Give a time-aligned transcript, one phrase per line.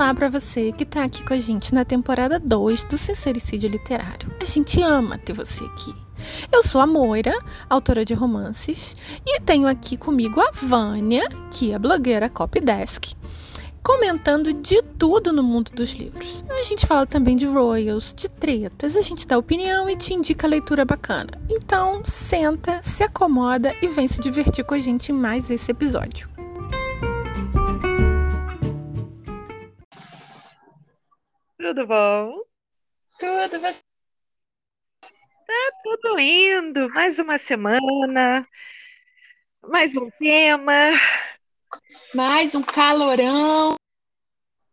[0.00, 4.34] Olá para você que está aqui com a gente na temporada 2 do Sincericídio Literário.
[4.40, 5.94] A gente ama ter você aqui.
[6.50, 7.38] Eu sou a Moira,
[7.68, 13.12] autora de romances, e tenho aqui comigo a Vânia, que é blogueira Copydesk,
[13.82, 16.42] comentando de tudo no mundo dos livros.
[16.48, 20.46] A gente fala também de royals, de tretas, a gente dá opinião e te indica
[20.46, 21.32] leitura bacana.
[21.46, 26.39] Então, senta, se acomoda e vem se divertir com a gente em mais esse episódio.
[31.60, 32.42] Tudo bom?
[33.18, 33.82] Tudo, você.
[35.02, 36.88] Tá tudo indo.
[36.94, 38.48] Mais uma semana,
[39.62, 40.72] mais um tema.
[42.14, 43.74] Mais um calorão.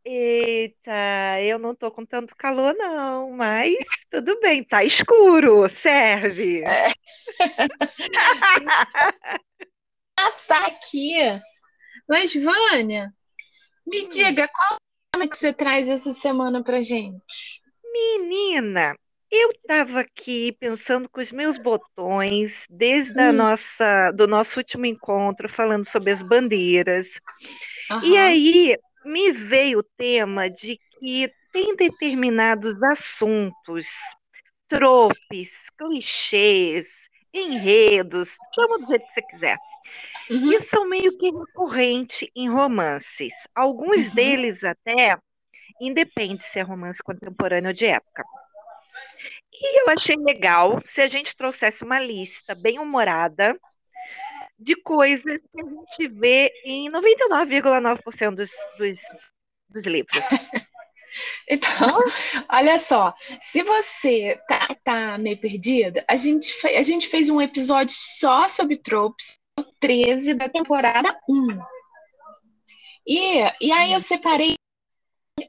[0.05, 3.75] Eita, eu não tô com tanto calor, não, mas
[4.09, 6.63] tudo bem, tá escuro, serve.
[10.17, 10.31] É.
[10.47, 11.15] tá aqui.
[12.07, 13.13] Mas, Vânia,
[13.85, 14.09] me hum.
[14.09, 14.79] diga, qual
[15.25, 17.61] que você traz essa semana pra gente?
[17.93, 18.93] Menina,
[19.31, 23.29] eu estava aqui pensando com os meus botões desde hum.
[23.29, 27.19] a nossa, do nosso último encontro, falando sobre as bandeiras.
[27.89, 28.03] Uhum.
[28.03, 33.87] E aí me veio o tema de que tem determinados assuntos,
[34.67, 39.57] tropes, clichês, enredos, chama do jeito que você quiser,
[40.29, 40.49] uhum.
[40.49, 43.33] que são meio que recorrentes em romances.
[43.55, 44.15] Alguns uhum.
[44.15, 45.17] deles até
[45.81, 48.23] independe se é romance contemporâneo ou de época.
[49.53, 53.59] E eu achei legal se a gente trouxesse uma lista bem humorada
[54.59, 58.99] de coisas que a gente vê em 99,9% dos, dos,
[59.69, 60.17] dos livros.
[61.49, 62.03] Então,
[62.49, 67.95] olha só, se você tá, tá meio perdida, a gente, a gente fez um episódio
[67.97, 69.39] só sobre tropes,
[69.79, 71.59] 13 da temporada 1.
[73.07, 74.55] E, e aí eu separei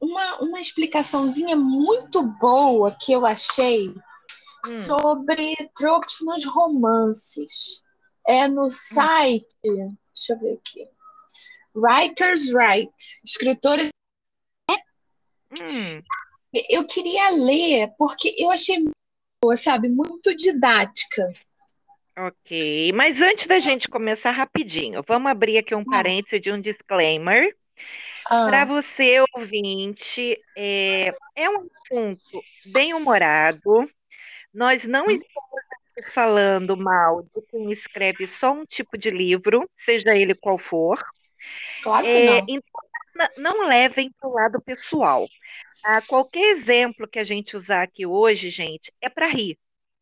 [0.00, 3.94] uma, uma explicaçãozinha muito boa que eu achei hum.
[4.64, 7.82] sobre tropes nos romances.
[8.26, 8.70] É no hum.
[8.70, 10.88] site, deixa eu ver aqui.
[11.74, 13.88] Writers Write, escritores.
[14.70, 16.02] Hum.
[16.68, 18.84] Eu queria ler porque eu achei
[19.42, 21.32] boa, sabe, muito didática.
[22.20, 25.90] Ok, mas antes da gente começar rapidinho, vamos abrir aqui um ah.
[25.90, 27.56] parênteses de um disclaimer.
[28.26, 28.46] Ah.
[28.46, 33.88] Para você, ouvinte, é, é um assunto bem humorado.
[34.52, 35.10] Nós não hum.
[35.10, 41.00] estamos falando mal de quem escreve só um tipo de livro, seja ele qual for.
[41.84, 42.46] Claro que é, não.
[42.48, 45.28] Então, não levem para o lado pessoal.
[45.84, 49.56] Ah, qualquer exemplo que a gente usar aqui hoje, gente, é para rir.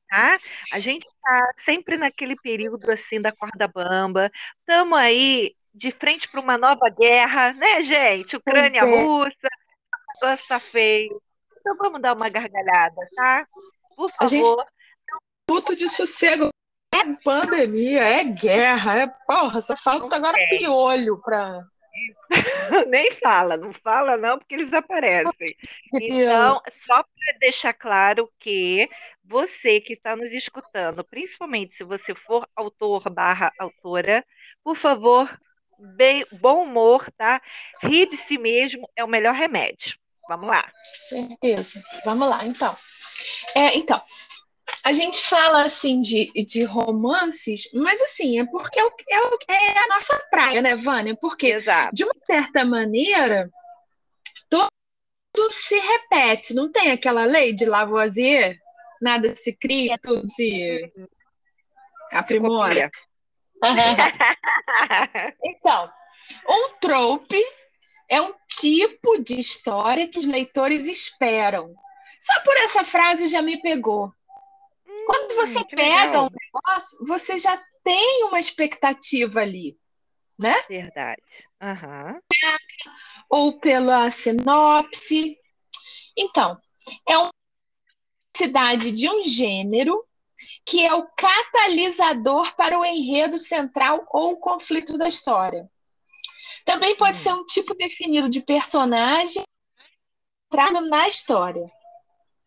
[0.09, 0.39] Tá?
[0.73, 4.31] A gente está sempre naquele período assim da corda bamba.
[4.61, 8.37] Estamos aí de frente para uma nova guerra, né, gente?
[8.37, 8.83] Ucrânia, é.
[8.85, 11.21] Rússia, o negócio está feio.
[11.61, 13.47] Então vamos dar uma gargalhada, tá?
[13.97, 14.25] Por favor.
[14.25, 14.49] A gente
[15.51, 16.49] luto de sossego.
[16.95, 20.47] É pandemia, é guerra, é porra, só falta agora é.
[20.49, 21.63] piolho para
[22.89, 25.49] Nem fala, não fala não, porque eles aparecem.
[25.95, 28.89] Então, só para deixar claro que
[29.25, 34.25] você que está nos escutando, principalmente se você for autor barra autora,
[34.63, 35.29] por favor,
[35.79, 37.41] bem, bom humor, tá?
[37.83, 39.97] Rir de si mesmo é o melhor remédio.
[40.29, 40.71] Vamos lá.
[41.09, 41.83] Certeza.
[42.05, 42.77] Vamos lá, então.
[43.55, 44.03] É, então,
[44.87, 49.39] a gente fala assim de, de romances, mas assim, é porque é, o, é, o,
[49.51, 51.17] é a nossa praia, né, Vânia?
[51.21, 51.93] Porque, Exato.
[51.93, 53.51] de uma certa maneira,
[54.49, 54.71] tudo
[55.51, 58.57] se repete, não tem aquela lei de Lavoisier?
[59.03, 60.93] Nada se cria, tudo se
[62.13, 62.89] aprimora.
[65.45, 65.93] então,
[66.49, 67.45] um trope
[68.09, 71.75] é um tipo de história que os leitores esperam.
[72.21, 74.13] Só por essa frase já me pegou.
[75.07, 76.27] Hum, Quando você pega legal.
[76.27, 79.79] um negócio, você já tem uma expectativa ali,
[80.39, 80.55] né?
[80.69, 81.23] Verdade.
[81.63, 82.21] Uhum.
[83.31, 85.39] Ou pela sinopse.
[86.17, 86.61] Então,
[87.09, 87.31] é uma
[88.37, 90.05] cidade de um gênero
[90.65, 95.71] que é o catalisador para o enredo central ou o conflito da história.
[96.65, 97.23] Também pode hum.
[97.23, 99.43] ser um tipo definido de personagem
[100.47, 101.71] entrado na história.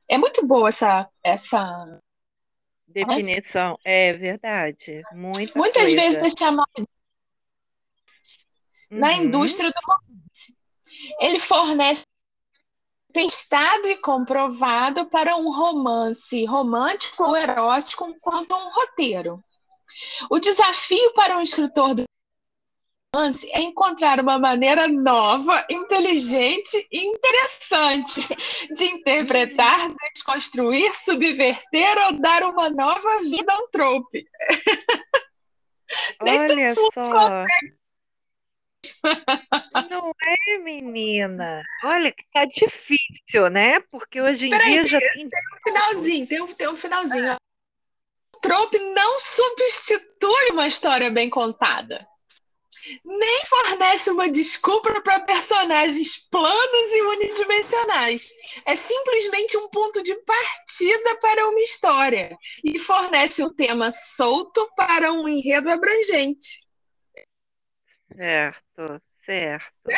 [0.08, 2.00] É muito boa essa essa
[2.90, 5.02] definição, é verdade.
[5.14, 5.96] Muita Muitas coisa.
[5.96, 6.86] vezes é chamado uhum.
[8.92, 10.56] na indústria do romance.
[11.20, 12.04] Ele fornece
[13.12, 19.44] testado e comprovado para um romance romântico ou erótico quanto um roteiro.
[20.30, 22.04] O desafio para um escritor do
[23.14, 28.22] romance é encontrar uma maneira nova, inteligente e interessante
[28.74, 34.26] de interpretar, desconstruir, subverter ou dar uma nova vida a um trope.
[36.22, 37.44] Olha só.
[39.90, 41.64] Não é, menina?
[41.84, 43.80] Olha que tá difícil, né?
[43.92, 45.40] Porque hoje em Peraí, dia já tem, tem.
[45.52, 47.38] um finalzinho, tem um, tem um finalzinho.
[48.36, 52.08] O trope não substitui uma história bem contada.
[53.04, 58.32] Nem fornece uma desculpa para personagens planos e unidimensionais.
[58.66, 65.12] É simplesmente um ponto de partida para uma história e fornece um tema solto para
[65.12, 66.60] um enredo abrangente.
[68.16, 69.90] Certo, certo.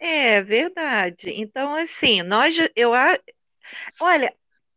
[0.00, 1.30] É verdade.
[1.30, 2.92] Então, assim, nós, eu,
[4.00, 4.34] olha,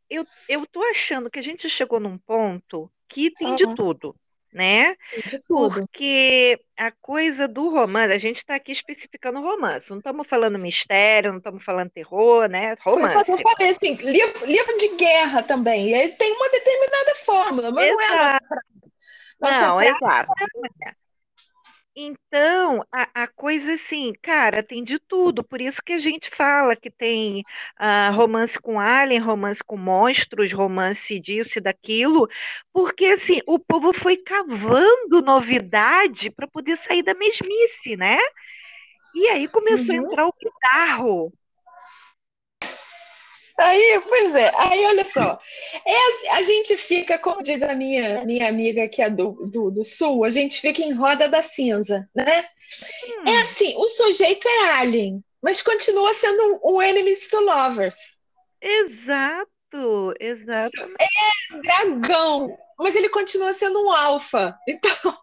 [0.10, 3.76] eu, eu tô achando que a gente chegou num ponto que tem de Aham.
[3.76, 4.16] tudo,
[4.58, 4.96] né?
[5.26, 5.80] De tudo.
[5.80, 11.32] Porque a coisa do romance, a gente está aqui especificando romance, não estamos falando mistério,
[11.32, 12.76] não estamos falando terror, né?
[12.82, 13.30] Romance.
[13.30, 15.94] eu falei assim, livro, livro de guerra também.
[15.94, 18.48] Ele tem uma determinada fórmula, mas não é a nossa Exato.
[18.48, 18.64] praia.
[19.40, 20.32] Nossa Não, praia exato.
[20.86, 21.07] é.
[22.00, 25.44] Então, a, a coisa assim, cara, tem de tudo.
[25.44, 27.44] Por isso que a gente fala que tem
[27.76, 32.28] ah, romance com alien, romance com monstros, romance disso e daquilo,
[32.72, 38.20] porque assim, o povo foi cavando novidade para poder sair da mesmice, né?
[39.14, 40.00] E aí começou a Uhum.
[40.00, 41.34] entrar o bizarro.
[43.60, 45.40] Aí, pois é, aí olha só,
[45.86, 49.72] é, assim, a gente fica, como diz a minha, minha amiga que é do, do,
[49.72, 52.46] do sul, a gente fica em roda da cinza, né?
[53.26, 58.18] É Hum, assim, o sujeito é alien, mas continua sendo um, um enemies to lovers.
[58.62, 60.98] exato, exatamente.
[61.64, 64.56] Dragão, mas ele continua sendo um alfa.
[64.68, 65.18] Então,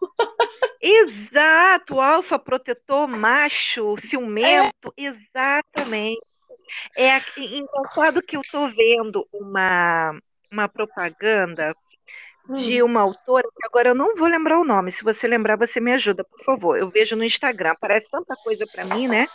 [0.81, 6.34] Exato, alfa protetor macho, ciumento, exatamente.
[6.97, 10.19] É engraçado que eu estou vendo uma,
[10.51, 11.75] uma propaganda
[12.49, 14.93] de hum, uma autora, que agora eu não vou lembrar o nome.
[14.93, 16.79] Se você lembrar, você me ajuda, por favor.
[16.79, 19.27] Eu vejo no Instagram, parece tanta coisa para mim, né?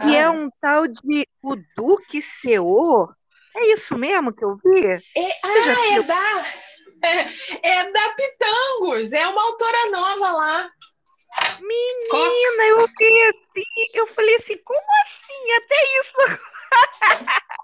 [0.00, 3.08] Que é ah, um tal de o Duque Seô.
[3.54, 4.86] É isso mesmo que eu vi?
[4.86, 5.00] é,
[5.44, 6.44] ah, é da,
[7.02, 7.28] é,
[7.62, 10.70] é da Pitangos, é uma autora nova lá,
[11.60, 12.58] Menina, Cox.
[12.68, 15.52] eu vi assim, eu falei assim, como assim?
[15.52, 16.16] Até isso.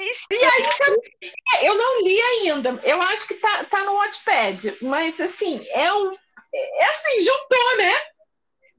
[0.00, 5.20] E aí, é, eu não li ainda, eu acho que tá, tá no Wattpad, mas
[5.20, 6.16] assim, é um.
[6.54, 7.92] É assim, juntou, né?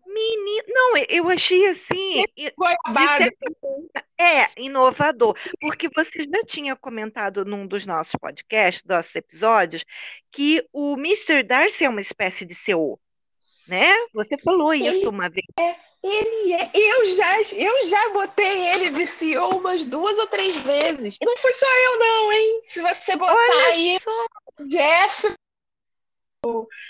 [0.07, 2.23] Menina, não, eu achei assim,
[2.57, 3.29] Goiabada.
[4.19, 9.85] é inovador, porque você já tinha comentado num dos nossos podcasts, nossos episódios,
[10.31, 11.43] que o Mr.
[11.43, 12.99] Darcy é uma espécie de CEO,
[13.71, 13.93] né?
[14.13, 15.45] Você falou isso Ele, uma vez.
[16.03, 16.71] ele é.
[16.73, 21.17] Eu já, eu já botei ele de CEO umas duas ou três vezes.
[21.23, 22.59] Não foi só eu, não, hein?
[22.63, 24.25] Se você botar Olha aí só,
[24.69, 25.33] Jeff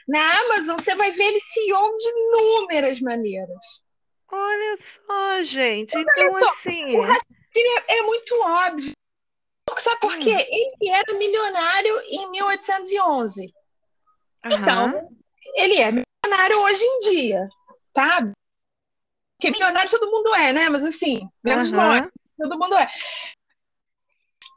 [0.07, 3.83] na Amazon, você vai ver ele CEO de inúmeras maneiras.
[4.31, 5.95] olha só, gente.
[5.95, 8.91] Então, só, assim, o raciocínio é é muito óbvio.
[9.77, 10.33] Sabe por quê?
[10.33, 13.53] hum, Ele era milionário em 1811.
[14.45, 15.09] Então,
[15.55, 15.91] ele é
[16.25, 17.49] milionário hoje em dia,
[17.93, 18.21] tá?
[19.37, 20.69] Porque milionário todo mundo é, né?
[20.69, 22.87] Mas assim, menos nós, aham, todo mundo é.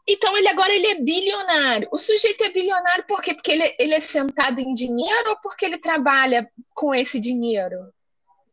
[0.06, 1.88] Então, ele agora ele é bilionário.
[1.90, 3.34] O sujeito é bilionário por quê?
[3.34, 7.90] Porque ele, ele é sentado em dinheiro ou porque ele trabalha com esse dinheiro?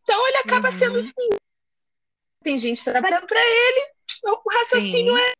[0.03, 1.29] Então, ele acaba sendo uhum, assim.
[2.41, 3.91] Tem gente trabalhando para ele,
[4.25, 5.19] o raciocínio sim.
[5.19, 5.33] é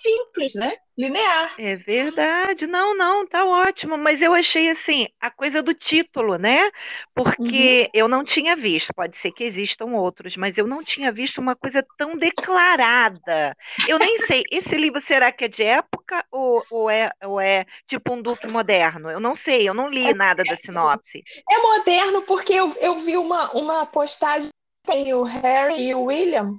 [0.00, 0.72] simples, né?
[0.96, 1.54] Linear.
[1.58, 6.64] É verdade, não, não, tá ótimo, mas eu achei assim, a coisa do título, né?
[6.64, 6.70] Uhum.
[7.14, 11.40] Porque eu não tinha visto, pode ser que existam outros, mas eu não tinha visto
[11.40, 13.56] uma coisa tão declarada.
[13.88, 17.64] Eu nem sei, esse livro será que é de época ou, ou é, ou é
[17.86, 19.10] tipo um Duque moderno?
[19.10, 21.22] Eu não sei, eu não li nada da sinopse.
[21.48, 24.50] É moderno porque eu, eu vi uma, uma postagem
[24.88, 26.58] tem o Harry e o William.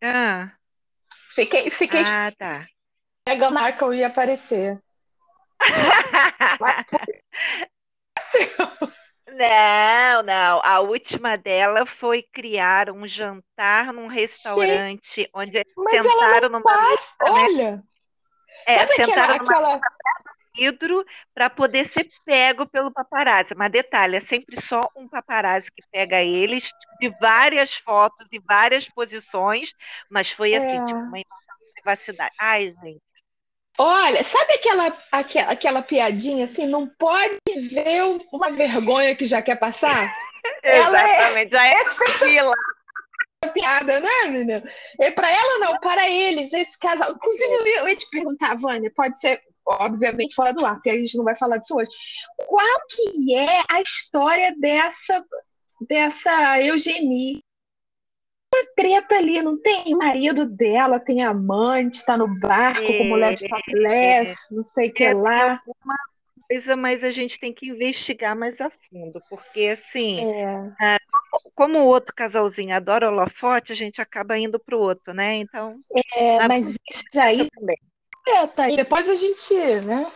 [0.00, 0.52] Ah,
[1.30, 2.66] Fiquei, fiquei ah, tá.
[3.28, 4.80] Meghan Markle ia aparecer.
[9.30, 10.60] Não, não.
[10.64, 16.58] A última dela foi criar um jantar num restaurante onde eles Mas ela sentaram não
[16.60, 17.14] numa faz.
[17.20, 17.40] mesa, né?
[17.44, 17.82] Olha,
[18.66, 19.80] É, sabe aquela, numa aquela.
[20.58, 23.54] Vidro para poder ser pego pelo paparazzi.
[23.54, 28.88] Mas detalhe, é sempre só um paparazzi que pega eles de várias fotos e várias
[28.88, 29.72] posições,
[30.10, 32.34] mas foi assim, tipo, É, uma invasão de privacidade.
[32.40, 33.02] Ai, gente.
[33.78, 36.66] olha, sabe aquela, aquela, aquela piadinha assim?
[36.66, 37.38] Não pode
[37.70, 40.12] ver uma vergonha que já quer passar?
[40.62, 41.84] ela é Exatamente, já é
[42.18, 42.54] fila.
[43.46, 44.62] Piada, né, menina?
[45.00, 47.12] É para ela não, para eles, esse casal.
[47.12, 51.16] Inclusive, eu ia, te perguntar, Vânia, pode ser, obviamente, fora do ar, porque a gente
[51.16, 51.90] não vai falar disso hoje.
[52.36, 55.24] Qual que é a história dessa,
[55.88, 57.42] dessa Eugenie?
[58.54, 63.46] Uma treta ali, não tem marido dela, tem amante, tá no barco com mulher de
[63.46, 65.62] topless, não sei o que É, lá.
[65.84, 65.96] Uma
[66.48, 70.24] coisa, mas a gente tem que investigar mais a fundo, porque assim,
[70.80, 70.96] É,
[71.54, 75.36] como o outro casalzinho adora holofote, a gente acaba indo pro outro, né?
[75.36, 75.80] Então,
[76.16, 77.76] é, Ah, mas isso aí, também.
[78.28, 80.10] é, tá, e depois a gente, né?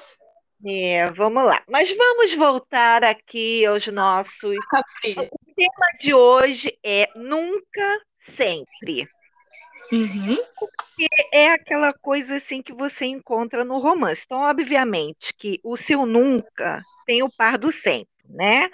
[0.64, 1.62] É, vamos lá.
[1.68, 4.56] Mas vamos voltar aqui aos nossos.
[4.56, 9.08] O tema de hoje é nunca, sempre.
[9.92, 10.38] Uhum.
[11.32, 14.22] É aquela coisa assim que você encontra no romance.
[14.24, 18.68] Então, obviamente, que o seu nunca tem o par do sempre, né?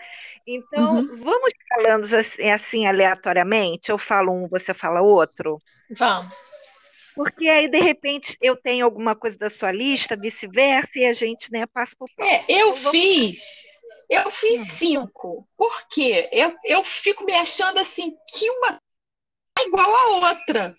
[0.46, 1.18] Então, Uhum.
[1.18, 3.90] vamos falando assim, assim aleatoriamente.
[3.90, 5.60] Eu falo um, você fala outro.
[5.90, 6.32] Vamos.
[7.14, 11.50] Porque aí, de repente, eu tenho alguma coisa da sua lista, vice-versa, e a gente,
[11.50, 13.64] né, passa por É, eu Então, fiz,
[14.08, 14.64] eu fiz Hum.
[14.64, 15.48] cinco.
[15.56, 16.28] Por quê?
[16.32, 18.80] Eu, eu fico me achando assim que uma
[19.58, 20.76] é igual a outra.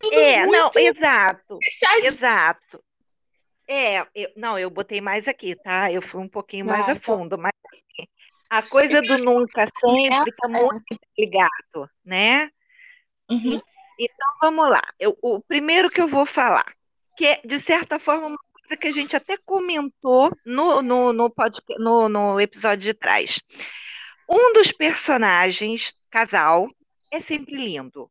[0.00, 2.06] Tudo É, não, muito exato, fechadinho.
[2.06, 2.84] exato.
[3.66, 5.92] É, eu- não, eu botei mais aqui, tá?
[5.92, 8.06] Eu fui um pouquinho mais a fundo, mas assim,
[8.48, 10.84] a coisa do nunca sempre tá muito
[11.18, 12.50] ligado, né?
[13.30, 13.60] Uhum.
[13.98, 14.82] Então vamos lá.
[14.98, 16.72] Eu- o primeiro que eu vou falar,
[17.16, 21.28] que é, de certa forma, uma coisa que a gente até comentou no, no, no,
[21.28, 23.38] podca- no, no episódio de trás.
[24.30, 26.68] Um dos personagens, casal,
[27.10, 28.10] é sempre lindo.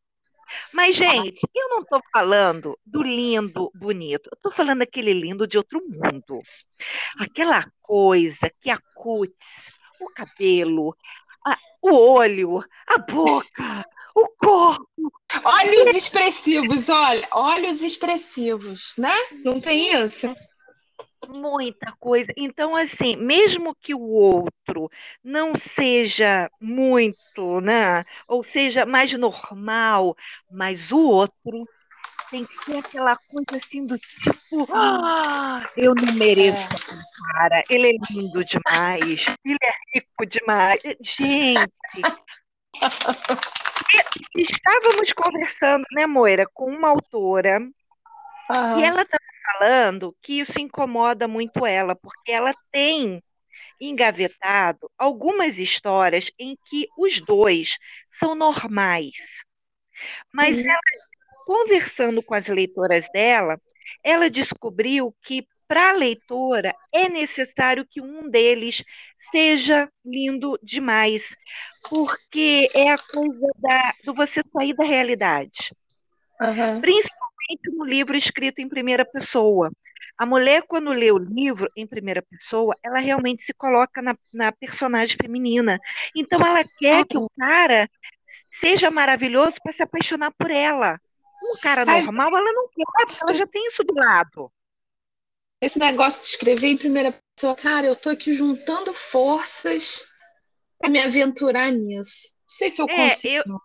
[0.74, 4.30] Mas, gente, eu não estou falando do lindo, bonito.
[4.32, 6.42] Eu estou falando daquele lindo de outro mundo.
[7.20, 10.96] Aquela coisa que a cutis, o cabelo,
[11.46, 13.86] a- o olho, a boca,
[14.16, 15.12] o corpo.
[15.44, 19.14] Olhos expressivos, olha, olhos expressivos, né?
[19.44, 20.34] Não tem isso?
[21.36, 22.32] Muita coisa.
[22.38, 24.90] Então, assim, mesmo que o outro
[25.24, 28.06] não seja muito, né?
[28.28, 30.16] Ou seja mais normal,
[30.50, 31.68] mas o outro
[32.30, 37.88] tem que ser aquela coisa assim do tipo, ah, eu não mereço aquele cara, ele
[37.88, 40.82] é lindo demais, ele é rico demais.
[41.02, 41.72] Gente,
[44.36, 47.62] estávamos conversando, né, Moira, com uma autora
[48.78, 53.24] e ela estava falando que isso incomoda muito ela, porque ela tem
[53.80, 57.78] engavetado algumas histórias em que os dois
[58.12, 59.16] são normais.
[60.34, 60.70] Mas Uhum.
[60.70, 60.82] ela,
[61.46, 63.60] conversando com as leitoras dela,
[64.04, 68.84] ela descobriu que para a leitora é necessário que um deles
[69.32, 71.36] seja lindo demais,
[71.90, 75.76] porque é a coisa da, do você sair da realidade
[76.42, 76.82] Aham.
[76.82, 77.17] principalmente
[77.72, 79.72] no livro escrito em primeira pessoa.
[80.18, 84.52] A mulher, quando lê o livro em primeira pessoa, ela realmente se coloca na, na
[84.52, 85.80] personagem feminina.
[86.16, 87.90] Então, ela quer que o cara
[88.52, 91.00] seja maravilhoso para se apaixonar por ela.
[91.44, 94.52] Um cara normal, ela não quer, porque ela já tem isso do lado.
[95.62, 100.06] Esse negócio de escrever em primeira pessoa, cara, eu tô aqui juntando forças
[100.80, 102.30] para me aventurar nisso.
[102.34, 103.46] Não sei se eu É, consigo.
[103.46, 103.60] eu.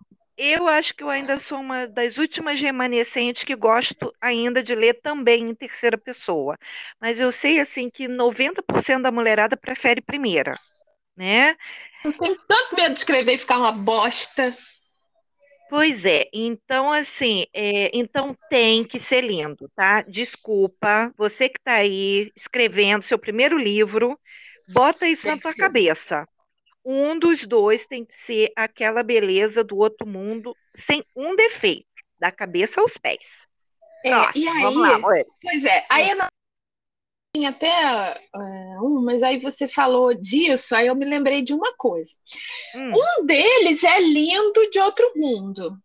[0.45, 5.01] Eu acho que eu ainda sou uma das últimas remanescentes que gosto ainda de ler
[5.01, 6.59] também em terceira pessoa.
[7.01, 10.51] Mas eu sei, assim, que 90% da mulherada prefere primeira,
[11.17, 11.57] né?
[12.05, 14.57] Eu tenho tanto medo de escrever e ficar uma bosta.
[15.71, 20.03] Pois é, então assim, é, então tem que ser lindo, tá?
[20.03, 24.19] Desculpa, você que está aí escrevendo seu primeiro livro,
[24.69, 25.63] bota isso Tem na tua ser.
[25.63, 26.29] cabeça.
[26.85, 31.87] Um dos dois tem que ser aquela beleza do outro mundo, sem um defeito,
[32.19, 33.47] da cabeça aos pés.
[34.05, 35.27] É, Próximo, e vamos lá, aí, Moira.
[35.41, 36.27] pois é, aí não
[37.35, 41.73] tinha até é, um, mas aí você falou disso, aí eu me lembrei de uma
[41.77, 42.13] coisa.
[42.75, 45.79] Hum, Um deles é lindo de outro mundo.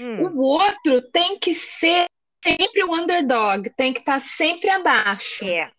[0.00, 2.06] hum, O outro tem que ser
[2.44, 5.46] sempre o underdog, tem que estar sempre abaixo.
[5.46, 5.70] é.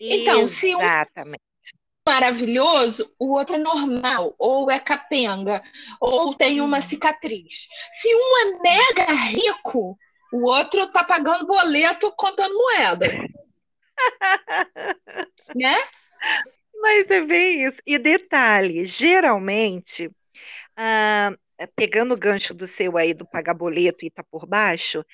[0.00, 1.40] Então, se um Exatamente.
[2.06, 5.62] Maravilhoso, o outro é normal, ou é capenga,
[6.00, 6.82] ou tem uma Uhum.
[6.82, 7.66] cicatriz.
[7.92, 9.98] Se um é mega rico,
[10.32, 13.18] o outro tá pagando boleto contando moeda.
[15.54, 15.74] né?
[16.80, 17.80] Mas é bem isso.
[17.86, 20.10] E detalhe, geralmente,
[20.76, 21.32] ah,
[21.76, 25.04] pegando o gancho do seu aí do pagar boleto e tá por baixo,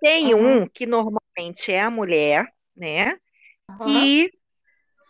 [0.00, 0.34] tem Uhum.
[0.34, 3.18] um que normalmente é a mulher, né?
[3.68, 4.10] Aham.
[4.10, 4.32] Que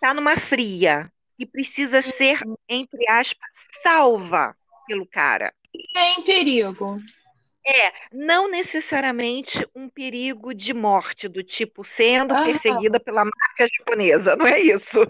[0.01, 1.13] tá numa fria.
[1.37, 3.51] Que precisa ser, entre aspas,
[3.83, 5.53] salva pelo cara.
[5.97, 7.01] É em perigo.
[7.69, 12.45] É, não necessariamente um perigo de morte, do tipo sendo ah.
[12.45, 15.01] perseguida pela máfia japonesa, não é isso.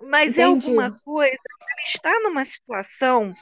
[0.00, 0.66] Mas é Entendi.
[0.66, 3.34] é alguma coisa, ela está numa situação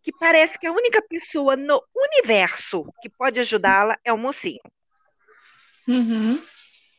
[0.00, 4.60] que parece que a única pessoa no universo que pode ajudá-la é o mocinho.
[5.88, 6.40] Uhum.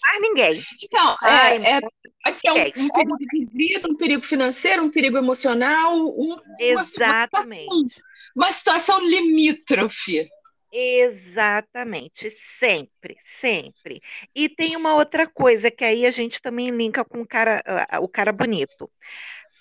[0.05, 0.63] Mais ninguém.
[0.83, 1.81] Então, é, é,
[2.23, 7.67] pode ser um, um, perigo de vida, um perigo financeiro, um perigo emocional, um, Exatamente.
[7.67, 7.87] Uma situação,
[8.35, 10.25] uma situação limítrofe.
[10.71, 14.01] Exatamente, sempre, sempre.
[14.35, 17.63] E tem uma outra coisa que aí a gente também linka com o cara,
[18.01, 18.91] o cara bonito.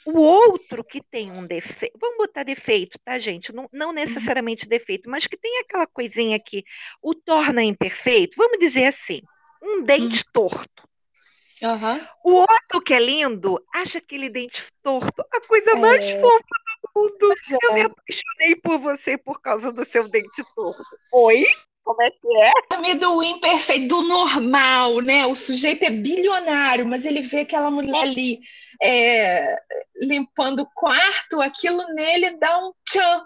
[0.05, 3.55] O outro que tem um defeito, vamos botar defeito, tá, gente?
[3.55, 3.95] Não, não uhum.
[3.95, 6.63] necessariamente defeito, mas que tem aquela coisinha que
[7.01, 9.23] o torna imperfeito, vamos dizer assim,
[9.65, 10.31] um dente uhum.
[10.33, 10.89] torto.
[11.63, 12.07] Uhum.
[12.25, 15.75] O outro que é lindo acha aquele dente torto a coisa é.
[15.75, 17.33] mais fofa mundo.
[17.33, 17.67] É.
[17.67, 20.83] Eu me apaixonei por você por causa do seu dente torto.
[21.13, 21.45] Oi?
[21.83, 22.95] Como é que é?
[22.95, 25.27] Do imperfeito, do normal, né?
[25.27, 28.41] O sujeito é bilionário, mas ele vê aquela mulher ali
[28.83, 29.59] é,
[29.97, 33.23] limpando o quarto, aquilo nele dá um tchan.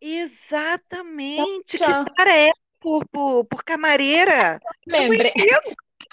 [0.00, 1.42] Exatamente.
[1.42, 2.04] Um tchan.
[2.04, 2.50] Que cara é
[2.82, 4.60] por, por, por camareira?
[4.86, 5.32] Lembrei.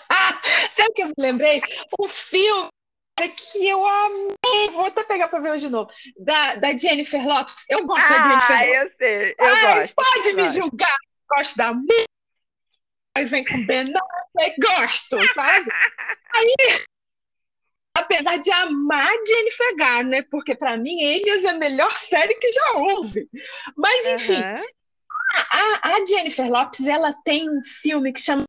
[0.09, 0.39] Ah,
[0.71, 1.61] sabe o que eu me lembrei?
[1.99, 2.69] O filme
[3.27, 4.69] que eu amei.
[4.71, 5.91] Vou até pegar para ver hoje de novo.
[6.17, 7.65] Da, da Jennifer Lopes.
[7.67, 8.75] Eu gosto ah, da Jennifer Lopes.
[8.75, 9.35] eu sei.
[9.37, 9.95] Eu Ai, gosto.
[9.95, 10.55] Pode eu me gosto.
[10.55, 10.97] julgar.
[11.35, 12.09] Gosto da música.
[13.17, 13.91] Aí vem com Ben
[14.61, 15.69] Gosto, sabe?
[16.33, 16.55] Aí,
[17.97, 22.71] apesar de amar Jennifer Garner, porque para mim Alias é a melhor série que já
[22.75, 23.27] houve.
[23.75, 24.63] Mas, enfim, uhum.
[25.33, 28.43] A, a Jennifer Lopes ela tem um filme que chama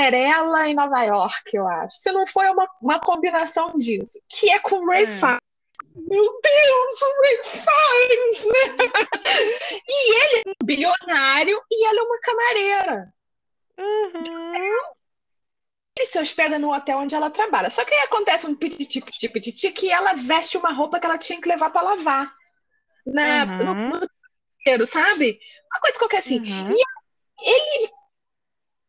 [0.00, 1.96] Cinderela em Nova York, eu acho.
[1.98, 5.06] Se não foi uma, uma combinação disso, que é com Ray hum.
[5.06, 5.38] Fiennes.
[5.96, 8.84] Meu Deus, o Ray Fiennes, né?
[9.88, 13.14] E ele é um bilionário e ela é uma camareira.
[13.78, 14.54] Uhum.
[15.96, 17.70] Ele se hospeda no hotel onde ela trabalha.
[17.70, 21.18] Só que aí acontece um pititi, pititi, pititi, que ela veste uma roupa que ela
[21.18, 22.34] tinha que levar para lavar.
[23.06, 23.64] Na, uhum.
[23.64, 24.08] no, no,
[24.86, 25.38] sabe?
[25.72, 26.38] Uma coisa qualquer assim.
[26.38, 26.70] Uhum.
[26.70, 27.90] E ele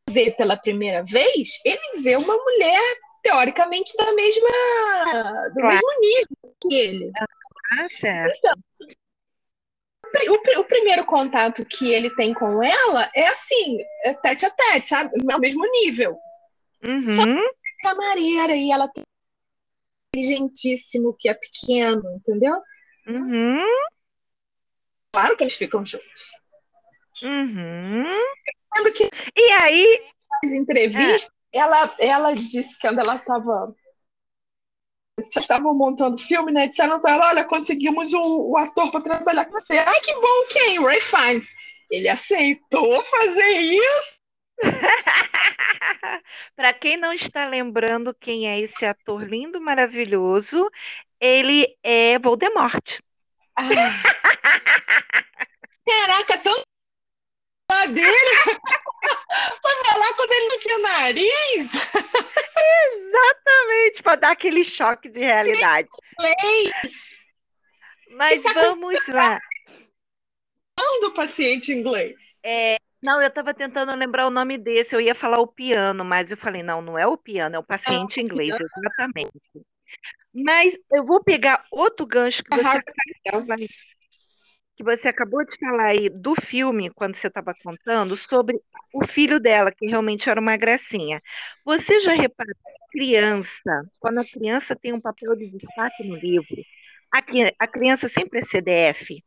[0.10, 5.74] vê pela primeira vez, ele vê uma mulher teoricamente da mesma do claro.
[5.74, 7.12] mesmo nível que ele.
[7.74, 8.38] Ah, certo.
[8.38, 8.56] Então,
[10.30, 14.88] o, o, primeiro contato que ele tem com ela é assim, é tete a tete,
[14.88, 15.12] sabe?
[15.30, 16.18] É o mesmo nível.
[16.84, 17.04] Uhum.
[17.04, 19.04] Só que é camareira e ela tem
[20.14, 22.62] inteligentíssimo que é pequeno, entendeu?
[23.08, 23.66] Uhum.
[25.16, 26.42] Claro que eles ficam juntos.
[27.24, 28.26] Uhum
[28.76, 29.10] lembro que.
[29.36, 30.02] E aí.
[30.44, 31.60] Nas entrevistas, é.
[31.60, 33.74] ela, ela disse que quando ela estava.
[35.34, 36.68] Já estavam montando filme, né?
[36.68, 39.78] Disseram para ela: olha, conseguimos o, o ator para trabalhar com você.
[39.78, 40.84] Ai, que bom, quem?
[40.84, 41.48] Ray Fiennes.
[41.90, 44.20] Ele aceitou fazer isso.
[46.56, 50.70] para quem não está lembrando quem é esse ator lindo, maravilhoso,
[51.20, 53.00] ele é Voldemort.
[53.56, 53.64] Ah.
[55.86, 56.66] Caraca, tão
[57.88, 58.32] dele
[59.62, 61.72] para falar quando ele não tinha nariz.
[62.96, 65.88] Exatamente, para dar aquele choque de realidade.
[66.20, 67.26] Inglês.
[68.12, 69.40] Mas tá vamos lá.
[70.80, 72.40] Falando paciente inglês.
[72.44, 76.32] É, não, eu estava tentando lembrar o nome desse, eu ia falar o piano, mas
[76.32, 78.70] eu falei, não, não é o piano, é o paciente é o inglês, piano.
[78.78, 79.42] exatamente.
[80.34, 82.82] Mas eu vou pegar outro gancho que você
[84.76, 88.60] que você acabou de falar aí do filme, quando você estava contando, sobre
[88.94, 91.22] o filho dela, que realmente era uma gracinha.
[91.66, 96.56] Você já reparou que criança, quando a criança tem um papel de destaque no livro,
[97.14, 97.20] a,
[97.60, 99.24] a criança sempre é CDF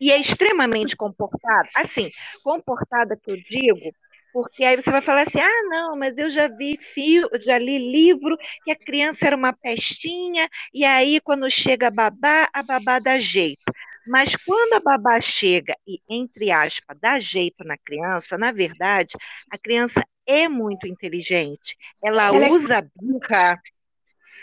[0.00, 2.10] e é extremamente comportada, assim,
[2.44, 3.94] comportada que eu digo,
[4.32, 7.78] porque aí você vai falar assim: ah, não, mas eu já vi fio, já li
[7.78, 12.98] livro que a criança era uma pestinha, e aí quando chega a babá, a babá
[12.98, 13.62] dá jeito.
[14.06, 19.16] Mas quando a babá chega e, entre aspas, dá jeito na criança, na verdade,
[19.50, 21.76] a criança é muito inteligente.
[22.02, 23.60] Ela, Ela é usa a birra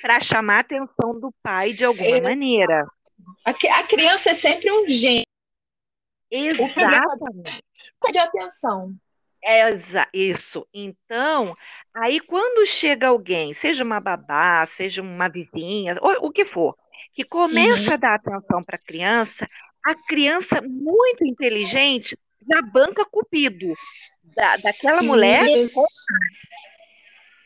[0.02, 2.22] para chamar a atenção do pai de alguma é.
[2.22, 2.86] maneira.
[3.46, 5.24] A, a, criança é sempre um gênio.
[6.32, 7.60] Exatamente.
[8.12, 8.96] De atenção.
[9.44, 9.70] É
[10.14, 10.68] isso.
[10.74, 11.56] Então,
[11.94, 16.76] aí quando chega alguém, seja uma babá, seja uma vizinha, ou o que for,
[17.14, 17.94] que começa uhum.
[17.94, 19.48] a dar atenção para a criança,
[19.86, 22.18] a criança muito inteligente
[22.50, 23.74] já banca cupido
[24.36, 25.46] da, daquela mulher.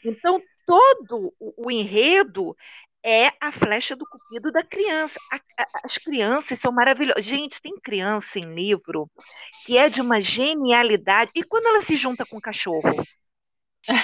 [0.04, 2.56] Então, todo o, o enredo
[3.04, 5.20] é a flecha do cupido da criança.
[5.32, 7.26] A, a, as crianças são maravilhosas.
[7.26, 9.10] Gente, tem criança em livro
[9.66, 11.32] que é de uma genialidade.
[11.36, 13.06] E quando ela se junta com o cachorro?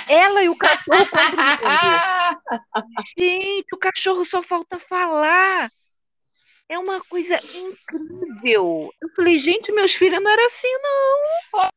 [0.10, 1.08] Ela e o cachorro
[3.18, 5.70] Gente, o cachorro só falta falar.
[6.68, 8.92] É uma coisa incrível.
[9.02, 11.70] Eu falei, gente, meus filhos não eram assim, não.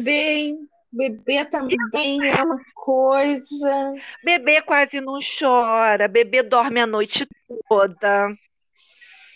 [0.00, 3.92] Bem, bebê também é uma coisa.
[4.24, 7.28] Bebê quase não chora, bebê dorme a noite
[7.68, 8.34] toda.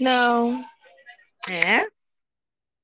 [0.01, 0.65] Não.
[1.49, 1.87] É?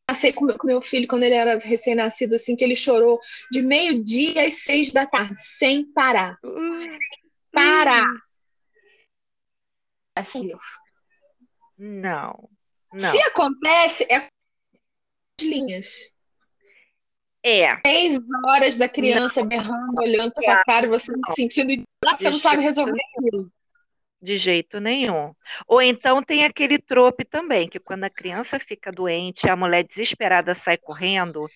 [0.06, 3.18] Passei com meu, com meu filho quando ele era recém-nascido, assim, que ele chorou
[3.50, 6.38] de meio-dia às seis da tarde, sem parar.
[6.76, 6.98] Sem
[7.50, 8.06] parar.
[10.16, 10.52] Assim,
[11.78, 12.48] não,
[12.92, 13.10] não.
[13.10, 14.28] Se acontece, é
[15.40, 16.12] linhas.
[17.42, 17.78] É.
[17.84, 19.48] Seis horas da criança não.
[19.48, 21.34] berrando, olhando pra sua cara, você não.
[21.34, 21.84] sentindo
[22.18, 23.50] você não sabe resolver aquilo.
[24.24, 25.34] De jeito nenhum.
[25.68, 30.54] Ou então tem aquele trope também, que quando a criança fica doente, a mulher desesperada
[30.54, 31.46] sai correndo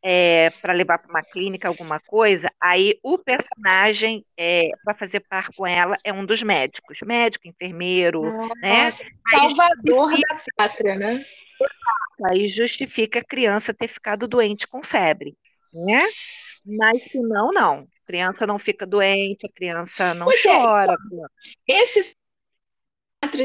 [0.00, 5.48] é, para levar para uma clínica alguma coisa, aí o personagem é, para fazer par
[5.56, 8.22] com ela é um dos médicos, médico, enfermeiro,
[8.58, 8.92] né?
[9.28, 11.24] Salvador da pátria, né?
[12.26, 15.34] Aí justifica a criança ter ficado doente com febre,
[15.72, 16.04] né?
[16.64, 20.96] Mas se não, não criança não fica doente, a criança não pois chora.
[21.68, 21.82] É.
[21.82, 22.14] Esse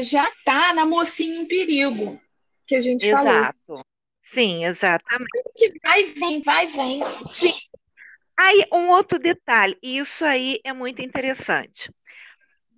[0.02, 2.20] já está na mocinha em perigo,
[2.66, 3.58] que a gente Exato.
[3.66, 3.84] falou.
[4.22, 5.42] Sim, exatamente.
[5.56, 7.00] Que vai, vem, vai, vem.
[7.30, 7.52] Sim.
[8.38, 11.92] Aí, um outro detalhe, e isso aí é muito interessante.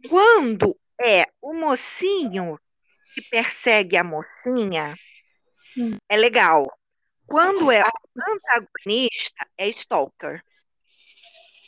[0.08, 2.58] Quando é o mocinho
[3.14, 4.96] que persegue a mocinha,
[5.76, 5.92] hum.
[6.08, 6.66] é legal.
[7.26, 7.86] Quando é o
[8.20, 10.42] antagonista, é stalker.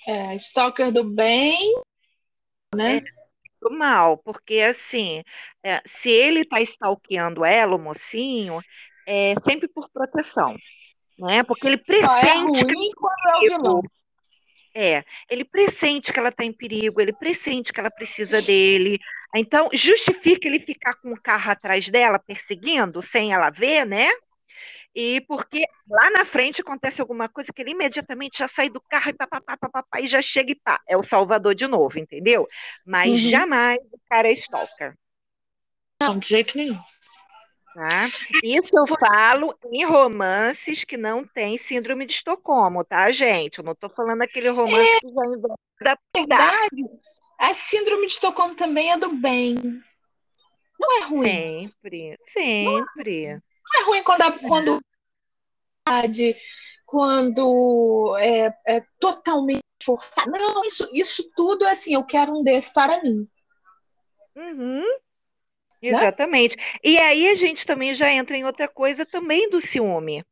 [0.06, 1.56] É, stalker do bem,
[2.74, 2.96] né?
[2.96, 3.02] É,
[3.60, 5.22] do mal, porque assim,
[5.62, 8.60] é, se ele está stalkeando ela, o mocinho,
[9.06, 10.56] é sempre por proteção,
[11.18, 11.42] né?
[11.42, 13.82] Porque ele pressente Só é ruim quando é o vilão.
[14.76, 18.98] É, ele pressente que ela está em perigo, ele pressente que ela precisa dele.
[19.34, 24.10] Então, justifica ele ficar com o carro atrás dela, perseguindo, sem ela ver, né?
[24.94, 29.10] E porque lá na frente acontece alguma coisa que ele imediatamente já sai do carro
[29.10, 32.46] e papapá, papapá, e já chega e pá, é o Salvador de novo, entendeu?
[32.86, 33.18] Mas uhum.
[33.28, 34.94] jamais o cara é stalker.
[36.00, 36.78] Não, de jeito nenhum.
[37.74, 38.06] Tá?
[38.44, 43.58] Isso eu falo em romances que não tem síndrome de Estocolmo, tá, gente?
[43.58, 46.84] Eu não estou falando aquele romance é, que já envolve da verdade.
[47.36, 49.56] A síndrome de Estocolmo também é do bem.
[50.78, 51.26] Não é ruim.
[51.26, 53.42] Sempre, sempre.
[53.76, 54.80] É ruim quando, quando
[56.86, 60.30] quando é, é, totalmente forçado.
[60.30, 63.26] Não, isso, isso tudo é assim, eu quero um desse para mim.
[64.36, 64.80] Uhum.
[64.80, 65.88] Né?
[65.90, 66.56] Exatamente.
[66.56, 66.62] Né?
[66.82, 70.24] E aí a gente também já entra em outra coisa também do ciúme.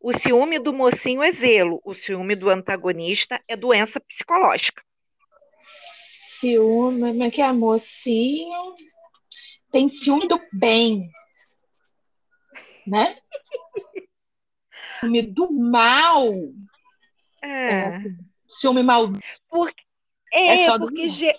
[0.00, 4.82] O ciúme do mocinho é zelo, o ciúme do antagonista é doença psicológica.
[6.22, 8.74] Ciúme, como é que é mocinho?
[9.72, 11.10] Tem ciúme do bem
[12.90, 13.14] né?
[14.98, 16.26] Ciúme do mal.
[17.40, 17.48] É.
[17.48, 18.02] é
[18.48, 19.12] ciúme mal.
[19.48, 19.82] Porque,
[20.32, 21.32] é, é só porque, ge,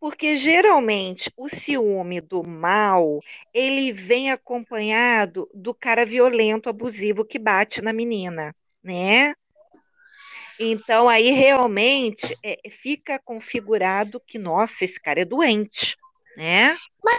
[0.00, 3.20] porque geralmente o ciúme do mal
[3.52, 9.34] ele vem acompanhado do cara violento, abusivo que bate na menina, né?
[10.58, 15.96] Então aí realmente é, fica configurado que, nossa, esse cara é doente,
[16.36, 16.76] né?
[17.02, 17.18] Mas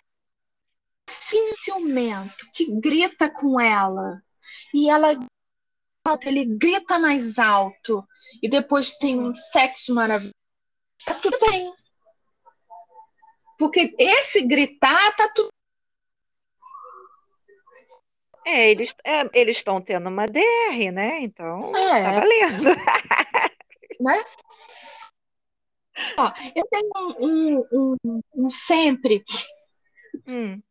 [1.29, 4.21] sim ciumento, que grita com ela.
[4.73, 5.17] E ela
[6.23, 8.07] ele grita mais alto
[8.41, 10.33] e depois tem um sexo maravilhoso.
[11.03, 11.73] Tá tudo bem.
[13.57, 15.49] Porque esse gritar tá tudo
[18.47, 21.19] é, eles é, eles estão tendo uma DR, né?
[21.21, 22.03] Então, é.
[22.03, 22.63] tá valendo.
[23.99, 24.23] né?
[26.19, 29.23] Ó, eu tenho um, um, um, um sempre
[30.29, 30.61] hum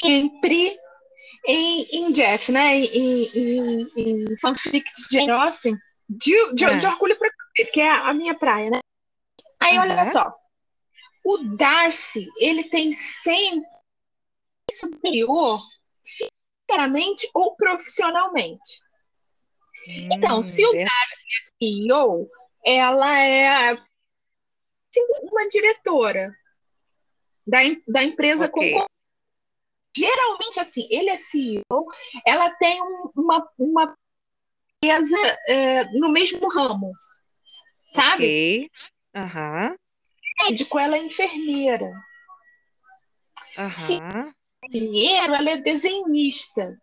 [0.00, 0.78] sempre
[1.46, 2.76] em, em Jeff, né?
[2.76, 5.76] Em, em, em fanfic de Jane Austen,
[6.08, 6.76] de, de, é.
[6.76, 8.80] de Orgulho e Preconceito, que é a, a, minha praia, né?
[9.60, 9.82] Aí, uhum.
[9.82, 10.32] olha só.
[11.24, 13.68] O Darcy, ele tem sempre
[14.70, 15.60] superior
[16.68, 18.80] financeiramente ou profissionalmente.
[19.88, 22.30] Hum, então, se o Darcy é CEO,
[22.64, 23.78] ela é
[25.22, 26.34] uma diretora
[27.46, 28.72] da, da empresa okay.
[28.72, 28.86] com
[29.98, 31.62] geralmente assim, ele é CEO,
[32.26, 33.96] ela tem um, uma, uma
[34.82, 35.16] empresa
[35.48, 36.92] é, no mesmo ramo,
[37.92, 38.24] sabe?
[38.24, 38.70] Ok.
[39.16, 39.76] Uhum.
[40.42, 41.90] Médico, ela é enfermeira.
[43.58, 44.32] Uhum.
[44.70, 46.80] Pinheiro, ela é desenhista.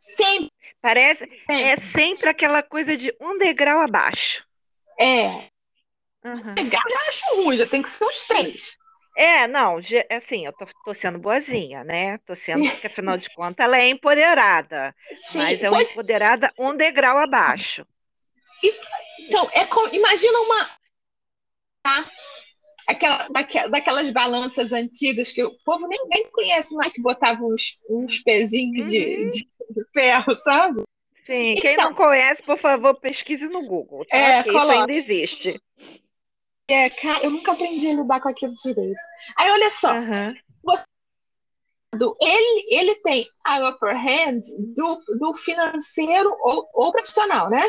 [0.00, 0.50] Sempre.
[0.80, 4.46] Parece, é sempre aquela coisa de um degrau abaixo.
[4.98, 5.50] É.
[6.24, 6.54] Uhum.
[6.56, 8.78] Eu já acho ruim, já tem que ser os três.
[9.20, 12.16] É, não, ge- assim, eu tô, tô sendo boazinha, né?
[12.18, 16.52] Tô sendo, porque afinal de contas ela é empoderada, Sim, mas é uma pois- empoderada
[16.58, 17.86] um degrau abaixo.
[19.18, 20.70] então, é como, imagina uma.
[21.82, 22.10] tá?
[22.88, 27.78] Aquela, daque- daquelas balanças antigas que o povo nem, nem conhece mais, que botavam uns,
[27.88, 29.28] uns pezinhos de, Uhum.
[29.28, 30.82] de- de ferro, sabe?
[31.26, 31.90] Sim, quem Então.
[31.90, 34.18] não conhece, por favor, pesquise no Google, tá?
[34.18, 34.72] É, Porque isso coloca.
[34.72, 35.60] ainda existe.
[36.70, 38.98] É, cara, eu nunca aprendi a lidar com aquilo direito.
[39.36, 40.34] Aí, olha só, Aham.
[41.96, 44.40] do- ele, ele tem a upper hand
[44.76, 47.68] do, do financeiro ou, ou profissional, né?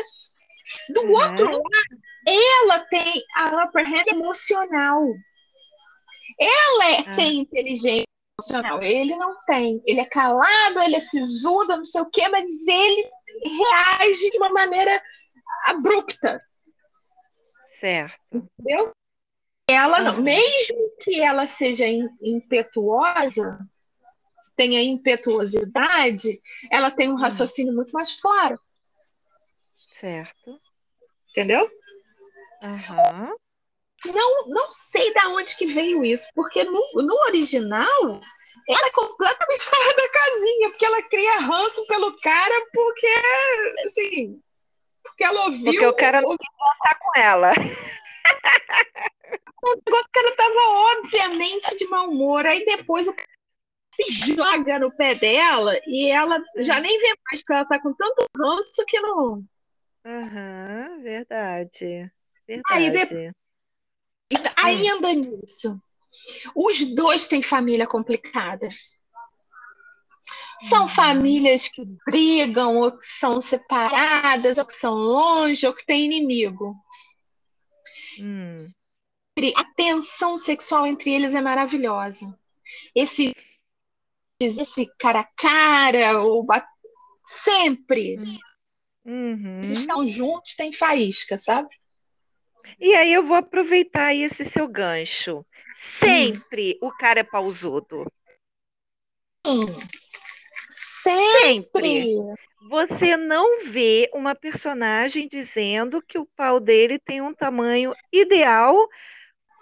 [0.90, 1.10] Do Uhum.
[1.12, 5.02] outro lado, ela tem a upper hand emocional.
[6.38, 7.16] Ela é- Ah.
[7.16, 8.04] tem inteligência
[8.40, 9.82] emocional, ele não tem.
[9.84, 13.10] Ele é calado, ele é sisudo, não sei o quê, mas ele
[13.44, 15.02] reage de uma maneira
[15.66, 16.40] abrupta.
[17.82, 18.16] Certo.
[18.32, 18.92] Entendeu?
[19.68, 20.22] Ela Uhum.
[20.22, 23.58] mesmo que ela seja im- impetuosa,
[24.54, 26.40] tenha impetuosidade,
[26.70, 28.56] ela tem um raciocínio muito mais claro,
[29.92, 30.60] Certo.
[31.30, 31.68] entendeu?
[32.62, 33.34] Aham.
[34.06, 38.20] Não, não sei da onde que veio isso, porque no, no original
[38.68, 43.06] ela é completamente fora da casinha, porque ela cria ranço pelo cara, porque
[43.86, 44.40] assim,
[45.02, 47.52] porque ela ouviu Porque o cara não quer contar com ela.
[49.62, 53.28] o negócio, o cara tava obviamente de mau humor, aí depois o cara
[53.94, 57.92] se joga no pé dela e ela já nem vê mais, porque ela tá com
[57.94, 59.44] tanto ranço que não.
[60.04, 62.10] Aham, verdade.
[62.68, 63.32] Aí Verdade.
[64.30, 65.80] E tá- Ainda nisso,
[66.56, 68.66] os dois têm família complicada.
[70.68, 76.04] São famílias que brigam, ou que são separadas, ou que são longe, ou que têm
[76.04, 76.76] inimigo.
[78.20, 78.70] Hum.
[79.56, 82.38] A tensão sexual entre eles é maravilhosa.
[82.94, 83.34] Esse,
[84.40, 86.46] esse cara a cara, ou
[87.24, 88.16] sempre.
[89.04, 89.58] Uhum.
[89.58, 91.68] Eles estão juntos, tem faísca, sabe?
[92.78, 95.44] E aí eu vou aproveitar esse seu gancho.
[95.74, 98.06] Sempre o cara é pausudo.
[99.44, 99.66] Hum.
[101.02, 102.02] Sempre.
[102.02, 102.34] Sempre.
[102.68, 108.76] Você não vê uma personagem dizendo que o pau dele tem um tamanho ideal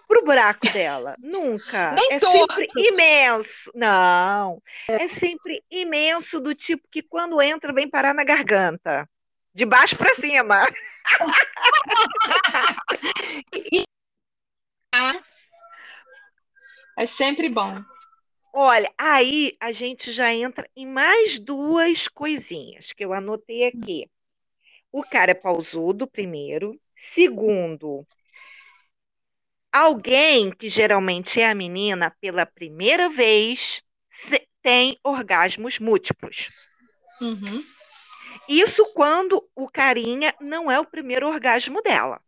[0.06, 1.14] pro buraco dela.
[1.18, 1.92] Nunca.
[1.92, 2.54] Nem é torto.
[2.54, 3.70] sempre imenso.
[3.74, 4.62] Não.
[4.88, 9.08] É sempre imenso do tipo que quando entra vem parar na garganta.
[9.54, 10.66] De baixo para cima.
[17.00, 17.74] É sempre bom.
[18.52, 24.10] Olha, aí a gente já entra em mais duas coisinhas que eu anotei aqui.
[24.90, 26.78] O cara é pausudo, primeiro.
[26.96, 28.06] Segundo,
[29.72, 33.82] alguém que geralmente é a menina pela primeira vez
[34.62, 36.48] tem orgasmos múltiplos.
[37.20, 37.64] Uhum.
[38.48, 42.20] Isso quando o carinha não é o primeiro orgasmo dela.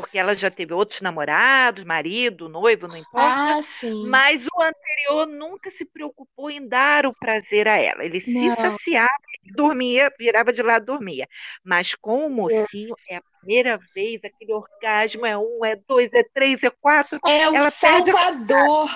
[0.00, 3.58] Porque ela já teve outros namorados, marido, noivo, não importa.
[3.58, 4.06] Ah, sim.
[4.08, 8.04] Mas o anterior nunca se preocupou em dar o prazer a ela.
[8.04, 8.56] Ele se Não.
[8.56, 9.08] saciava,
[9.54, 11.28] dormia, virava de lado, dormia.
[11.64, 16.22] Mas com o mocinho é a primeira vez, aquele orgasmo é um, é dois, é
[16.34, 17.18] três, é quatro.
[17.26, 18.90] É o Salvador.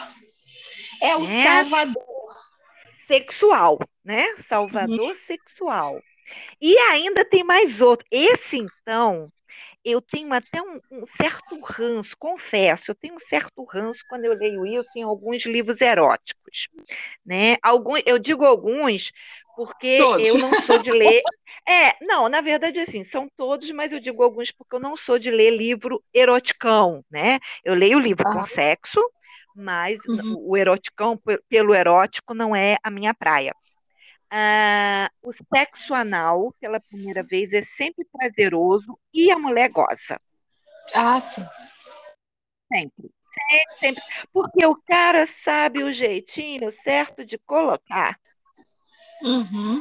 [1.03, 1.43] É o É.
[1.43, 2.05] Salvador.
[3.07, 4.35] sexual, né?
[4.38, 6.01] Salvador sexual.
[6.61, 8.07] E ainda tem mais outro.
[8.11, 9.29] Esse, então,
[9.85, 14.35] eu tenho até um, um certo ranço, confesso, eu tenho um certo ranço quando eu
[14.35, 16.68] leio isso em alguns livros eróticos,
[17.25, 17.57] né?
[17.62, 19.11] Alguns, eu digo alguns
[19.55, 20.18] porque Todos.
[20.18, 21.23] eu não sou de ler.
[21.68, 25.18] É, não, na verdade, assim, são todos, mas eu digo alguns porque eu não sou
[25.18, 27.38] de ler livro eroticão, né?
[27.64, 28.44] Eu leio livro com Ah.
[28.44, 29.01] sexo,
[29.55, 30.38] mas Uhum.
[30.47, 33.55] o eroticão, pe- pelo erótico, não é a minha praia.
[34.37, 40.20] Ah, o sexo anal, pela primeira vez, é sempre prazeroso e a mulher goza.
[40.92, 41.47] Ah, sim.
[42.73, 43.12] Sempre.
[43.33, 44.03] Sempre, sempre.
[44.33, 48.18] Porque o cara sabe o jeitinho certo de colocar.
[49.23, 49.81] Uhum.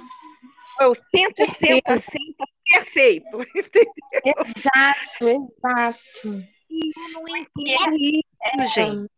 [0.80, 2.12] Eu senta, senta, Certeza.
[2.12, 3.40] senta, perfeito.
[4.24, 6.46] Exato, exato.
[6.70, 9.13] Eu não entendo isso, gente.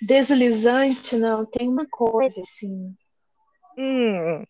[0.00, 2.94] Deslizante, não, tem uma coisa assim.
[3.78, 4.44] Hum,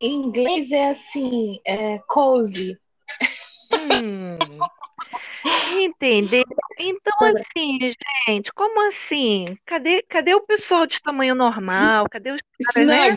[0.00, 2.76] Em inglês é assim, é cozy.
[3.72, 4.38] hum.
[5.80, 6.44] Entendeu?
[6.78, 7.78] Então, assim,
[8.26, 9.56] gente, como assim?
[9.64, 12.08] Cadê, cadê o pessoal de tamanho normal?
[12.10, 13.16] Cadê os caras, né?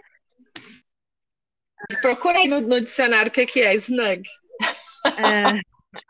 [2.02, 4.24] Procura aí no, no dicionário o que, que é snug.
[5.18, 5.62] É,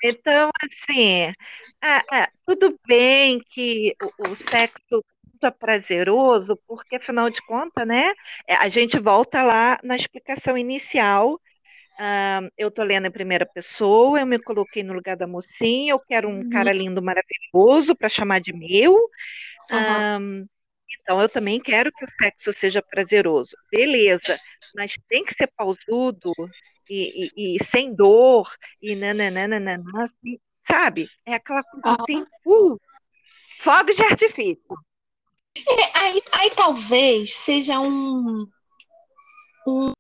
[0.04, 1.34] então, assim,
[1.82, 5.04] é, é, tudo bem que o, o sexo
[5.44, 8.14] é prazeroso, porque afinal de contas, né?
[8.48, 11.40] É, a gente volta lá na explicação inicial.
[11.98, 16.00] Uh, eu tô lendo em primeira pessoa, eu me coloquei no lugar da mocinha, eu
[16.00, 16.50] quero um uhum.
[16.50, 18.94] cara lindo, maravilhoso para chamar de meu.
[19.72, 20.42] Uhum.
[20.42, 20.48] Um,
[21.02, 23.56] então, eu também quero que o sexo seja prazeroso.
[23.72, 24.38] Beleza,
[24.76, 26.34] mas tem que ser pausudo
[26.90, 28.50] e, e, e sem dor,
[28.82, 31.10] e nananana, assim, sabe?
[31.26, 32.80] É aquela coisa assim, uh,
[33.60, 34.78] fogo de artifício.
[35.58, 38.48] É, aí, aí talvez seja um,
[39.66, 39.92] um,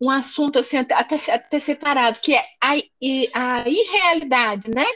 [0.00, 2.72] um assunto assim, até, até separado, que é a,
[3.34, 4.86] a irrealidade, né?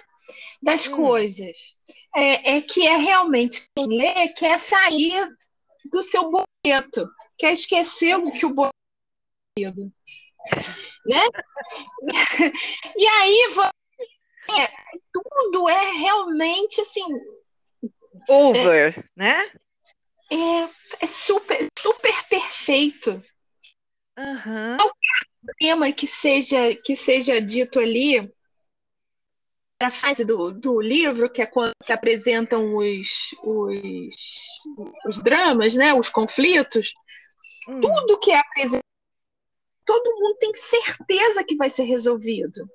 [0.62, 0.96] Das hum.
[0.96, 1.74] coisas
[2.14, 5.28] é, é que é realmente quem lê quer sair
[5.90, 9.92] do seu boleto, quer esquecer o que o boleto
[11.06, 11.20] né?
[12.96, 13.48] e aí
[14.50, 14.68] é,
[15.12, 17.04] tudo é realmente assim
[18.28, 19.50] over, é, né?
[20.30, 23.22] É, é super super perfeito.
[24.18, 24.76] Uhum.
[24.76, 28.32] Qualquer tema que seja que seja dito ali
[29.80, 34.14] a fase do, do livro, que é quando se apresentam os, os,
[35.06, 36.94] os dramas, né, os conflitos,
[37.68, 37.80] hum.
[37.80, 38.82] tudo que é apresentado,
[39.84, 42.68] todo mundo tem certeza que vai ser resolvido.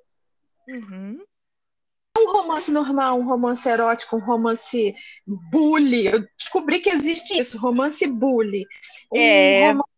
[0.68, 1.24] Uhum.
[2.18, 4.94] Um romance normal, um romance erótico, um romance
[5.26, 6.08] bully.
[6.08, 8.66] Eu descobri que existe isso, romance bully.
[9.12, 9.68] Um é.
[9.68, 9.90] romance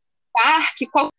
[0.44, 1.10] dark, qual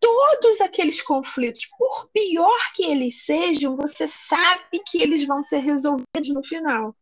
[0.00, 6.28] todos aqueles conflitos, por pior que eles sejam, você sabe que eles vão ser resolvidos
[6.34, 6.96] no final.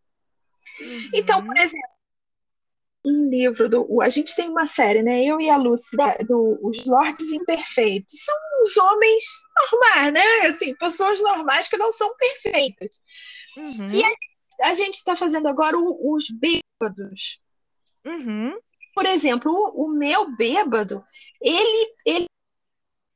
[0.81, 1.11] Uhum.
[1.15, 1.89] Então, por exemplo,
[3.05, 4.01] um livro do.
[4.03, 5.25] A gente tem uma série, né?
[5.25, 8.25] Eu e a Lucy, do Os Lordes Imperfeitos.
[8.25, 9.25] São os homens
[9.73, 10.47] normais, né?
[10.49, 13.01] Assim, pessoas normais que não são perfeitas.
[13.57, 13.93] Uhum.
[13.93, 17.41] E a, a gente está fazendo agora o, os bêbados.
[18.05, 18.59] Uhum.
[18.95, 21.05] Por exemplo, o, o meu bêbado,
[21.41, 22.27] ele, ele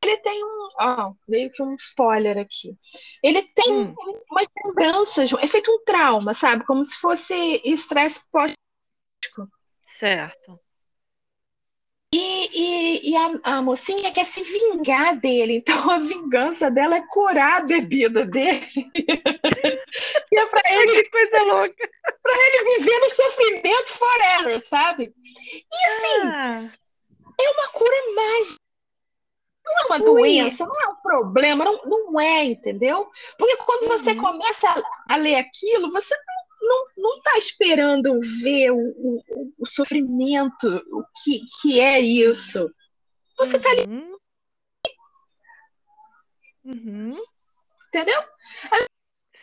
[0.03, 0.68] ele tem um.
[0.81, 2.77] Ó, meio que um spoiler aqui.
[3.23, 3.92] Ele tem hum.
[4.31, 6.64] umas lembranças, é feito um trauma, sabe?
[6.66, 8.53] Como se fosse estresse pós
[9.98, 10.61] Certo.
[12.12, 17.07] E, e, e a, a, mocinha quer se vingar dele, então a vingança dela é
[17.09, 18.66] curar a bebida dele.
[20.33, 21.02] e é pra ele.
[21.02, 21.90] Que coisa louca!
[22.22, 25.14] Pra ele viver no sofrimento forever, sabe?
[25.14, 26.72] E assim, ah.
[27.40, 28.64] é uma cura mágica
[29.64, 33.11] não é uma doença, não é um problema, não, não é, entendeu?
[33.38, 34.20] Porque quando você uhum.
[34.20, 36.14] começa a, a, ler aquilo, você
[36.96, 39.22] não está esperando ver o, o,
[39.59, 42.70] o, sofrimento, o que, que é isso.
[43.38, 43.85] Você está ali.
[43.87, 44.16] Uhum.
[46.64, 47.24] uhum.
[47.88, 48.20] Entendeu?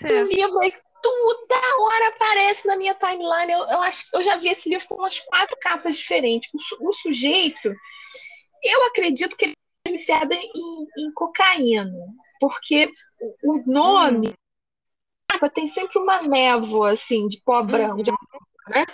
[0.04, 3.52] Um livro aí toda hora aparece na minha timeline.
[3.52, 6.50] Eu, eu, acho, eu já vi esse livro com umas quatro capas diferentes.
[6.80, 7.74] O, o sujeito,
[8.64, 9.56] eu acredito que ele
[9.88, 11.92] viciada em, em cocaína,
[12.40, 12.92] porque
[13.44, 14.34] o nome
[15.48, 15.52] hum.
[15.54, 18.04] tem sempre uma névoa assim de pó branco, uhum.
[18.04, 18.12] de,
[18.70, 18.86] né?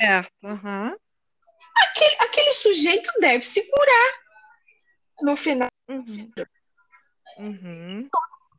[0.00, 0.32] Certo.
[0.42, 0.96] Uhum.
[1.76, 4.14] Aquele, aquele sujeito deve se curar
[5.22, 5.68] no final.
[5.88, 6.30] Uhum.
[7.38, 8.08] Uhum.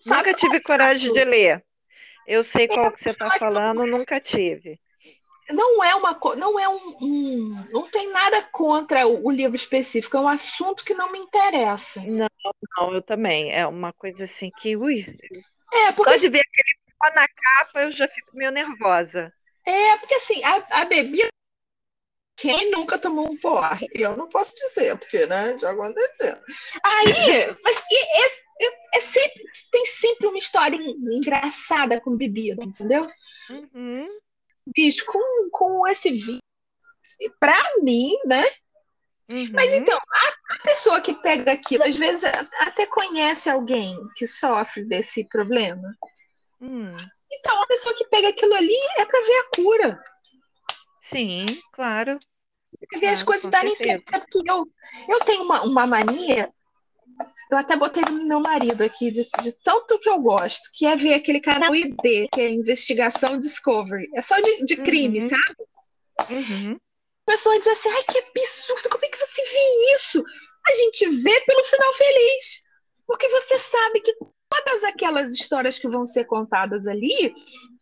[0.06, 1.66] Nunca tive coragem de ler.
[2.26, 4.80] Eu sei qual é, que você está falando, nunca tive
[5.54, 10.18] não é uma não é um, um, não tem nada contra o, o, livro específico,
[10.18, 12.02] é um assunto que não me interessa.
[12.02, 12.28] Não,
[12.78, 13.52] não, eu também.
[13.52, 15.06] É uma coisa assim que, ui.
[15.74, 19.34] É, porque só de ver aquele pó na capa eu já fico meio nervosa.
[19.66, 21.30] É, porque assim, a, a bebida
[22.38, 23.62] quem nunca tomou um pó?
[23.94, 26.38] Eu não posso dizer, porque, né, já aconteceu.
[26.86, 27.14] Aí,
[27.64, 33.10] mas é, é, é sempre, tem sempre uma história engraçada com bebida, entendeu?
[33.50, 34.08] Uhum
[34.76, 36.40] bicho, com, com esse vídeo,
[37.40, 38.44] para mim, né?
[39.30, 39.50] Uhum.
[39.54, 42.24] Mas então, a, a, pessoa que pega aquilo, às vezes
[42.62, 45.96] até conhece alguém que sofre desse problema.
[46.62, 46.92] Hum.
[47.32, 50.04] Então, a pessoa que pega aquilo ali é para ver a cura.
[51.02, 52.20] Sim, claro.
[52.92, 54.12] Ver claro, as coisas darem certo.
[54.12, 54.66] Porque eu,
[55.08, 56.52] eu tenho uma, uma mania
[57.52, 60.96] eu até botei no meu marido aqui, de, de, tanto que eu gosto, que é
[60.96, 64.08] ver aquele canal ID, que é Investigação Discovery.
[64.16, 65.30] É só de, de crime, uhum.
[65.30, 65.56] sabe?
[66.30, 66.80] Uhum.
[67.26, 70.24] A pessoa diz assim, ai, que absurdo, como é que você vê isso?
[70.68, 72.62] A gente vê pelo final feliz.
[73.08, 74.16] Porque você sabe que
[74.50, 77.34] todas aquelas histórias que vão ser contadas ali,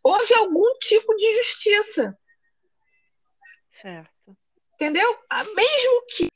[0.02, 2.16] houve algum tipo de justiça.
[3.68, 4.36] Certo.
[4.74, 5.16] Entendeu?
[5.30, 6.28] Ah, mesmo que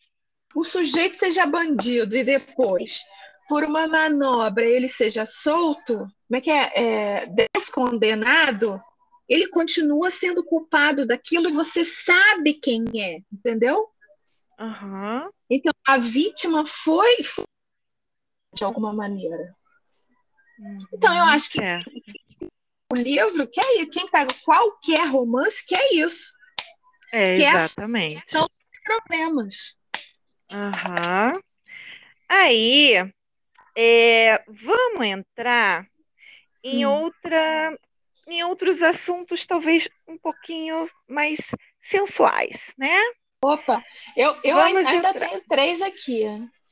[0.55, 3.03] o sujeito seja bandido e depois,
[3.49, 6.73] por uma manobra, ele seja solto, como é que é?
[6.75, 8.83] é descondenado,
[9.29, 13.89] ele continua sendo culpado daquilo e você sabe quem é, entendeu?
[14.59, 15.31] Uhum.
[15.49, 17.45] Então, a vítima foi, foi
[18.55, 19.57] de alguma maneira.
[20.63, 20.79] Uhum.
[20.93, 21.81] Então, eu acho que é.
[22.93, 26.33] o livro, que é, quem pega qualquer romance, que é isso.
[27.13, 28.25] É, que exatamente.
[28.37, 28.47] É
[28.85, 29.77] problemas.
[30.53, 31.41] Uhum.
[32.29, 32.95] Aí,
[33.77, 35.87] é, vamos entrar
[36.63, 36.91] em hum.
[36.91, 37.79] outra
[38.27, 41.51] em outros assuntos talvez um pouquinho mais
[41.81, 43.01] sensuais, né?
[43.45, 43.83] Opa,
[44.17, 46.23] eu, eu ainda, ainda tenho três aqui.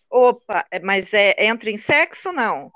[0.08, 2.70] Opa, é, mas é, entra em sexo não?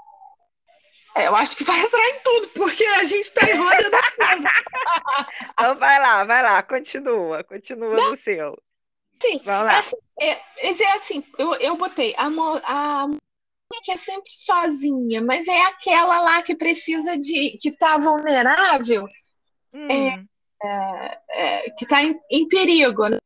[1.16, 4.02] É, eu acho que vai entrar em tudo, porque a gente está em roda da
[4.02, 4.48] casa.
[5.52, 8.10] então vai lá, vai lá, continua, continua não.
[8.10, 8.58] no seu.
[9.22, 9.78] Sim, vai lá.
[9.78, 12.26] Assim, é, é assim, eu, eu botei a,
[12.64, 13.06] a
[13.82, 17.58] que é sempre sozinha, mas é aquela lá que precisa de.
[17.60, 19.04] que está vulnerável,
[19.72, 19.88] hum.
[19.90, 20.24] é,
[20.62, 23.18] é, é, que está em, em, perigo, né?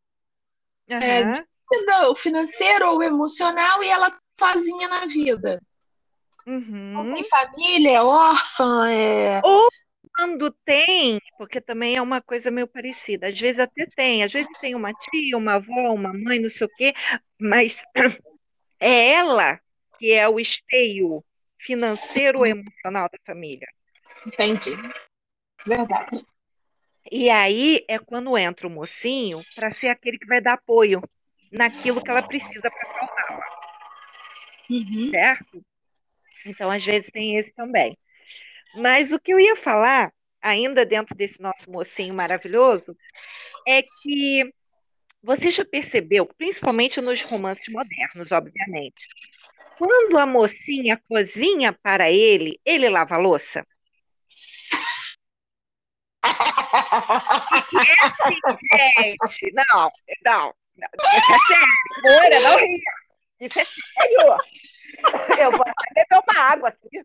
[0.91, 2.11] Uhum.
[2.11, 5.61] o financeiro ou emocional, e ela sozinha na vida.
[6.49, 6.93] Uhum.
[6.95, 9.43] Não tem família, é órfã, é.
[9.45, 9.69] Ou
[10.17, 13.29] quando tem, porque também é uma coisa meio parecida.
[13.29, 16.67] Às vezes até tem, às vezes tem uma tia, uma avó, uma mãe, não sei
[16.67, 16.95] o quê,
[17.39, 17.85] mas
[18.81, 19.61] é ela
[19.99, 21.23] que é o esteio
[21.61, 23.69] financeiro e emocional da família.
[24.27, 24.75] Entendi.
[25.67, 26.25] Verdade.
[27.13, 31.03] E aí é quando entra o mocinho para ser aquele que vai dar apoio
[31.53, 33.47] naquilo que ela precisa para salvá-la.
[34.71, 35.11] Uhum.
[35.11, 35.68] Certo?
[36.47, 37.97] Então, às vezes, tem esse também.
[38.75, 42.97] Mas o que eu ia falar, ainda dentro desse nosso mocinho maravilhoso,
[43.67, 44.53] é que
[45.23, 49.09] você já percebeu, principalmente nos romances modernos, obviamente,
[49.79, 53.65] quando a mocinha cozinha para ele, ele lava a louça?
[56.25, 58.37] é assim,
[58.75, 59.53] gente.
[59.55, 59.91] Não,
[60.25, 60.53] não.
[60.79, 62.43] É sério.
[62.43, 63.08] Não ria.
[63.41, 64.37] Isso é sério.
[65.41, 67.05] Eu vou até beber uma água aqui.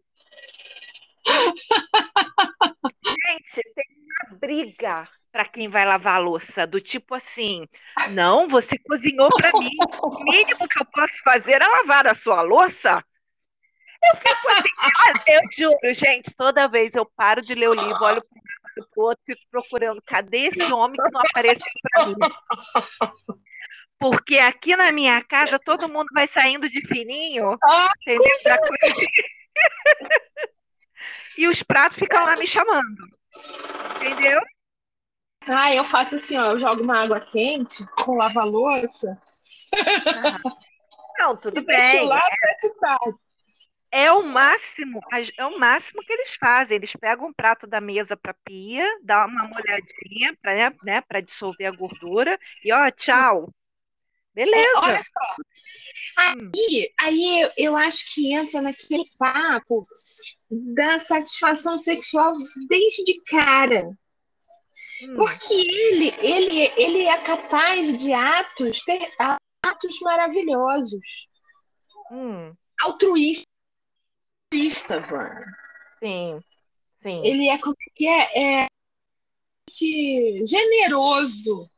[3.06, 3.86] Gente, tem
[4.30, 7.68] uma briga para quem vai lavar a louça, do tipo assim,
[8.12, 9.72] não, você cozinhou para mim,
[10.04, 13.04] o mínimo que eu posso fazer é lavar a sua louça.
[14.06, 14.70] Eu fico assim,
[15.08, 19.02] olha, eu juro, gente, toda vez eu paro de ler o livro, olho para o
[19.02, 22.16] outro, fico procurando, cadê esse homem que não apareceu para mim?
[24.04, 28.36] Porque aqui na minha casa todo mundo vai saindo de fininho, ah, entendeu?
[31.38, 33.08] e os pratos ficam lá me chamando.
[33.95, 34.41] Entendeu?
[35.47, 39.18] Ah, eu faço assim, ó, eu jogo uma água quente com lava-louça.
[41.18, 41.80] Não, tudo e bem.
[41.80, 42.20] Deixo lá
[43.93, 44.99] é, é o máximo,
[45.38, 46.76] é o máximo que eles fazem.
[46.76, 51.22] Eles pegam um prato da mesa para pia, dá uma molhadinha para né, né, para
[51.22, 53.49] dissolver a gordura e ó, tchau.
[54.34, 54.58] Beleza.
[54.58, 55.36] É, olha só.
[56.18, 59.88] Aí, aí eu, eu acho que entra naquele papo
[60.50, 62.34] da satisfação sexual
[62.68, 63.90] desde cara.
[65.04, 65.16] Hum.
[65.16, 69.08] Porque ele, ele, ele é capaz de atos, ter
[69.64, 71.28] atos maravilhosos.
[72.12, 72.54] Hum.
[72.82, 73.46] Altruísta,
[75.10, 75.44] Van.
[76.00, 76.40] Sim,
[77.02, 77.22] sim.
[77.24, 78.68] Ele é como que é, é
[80.46, 81.70] generoso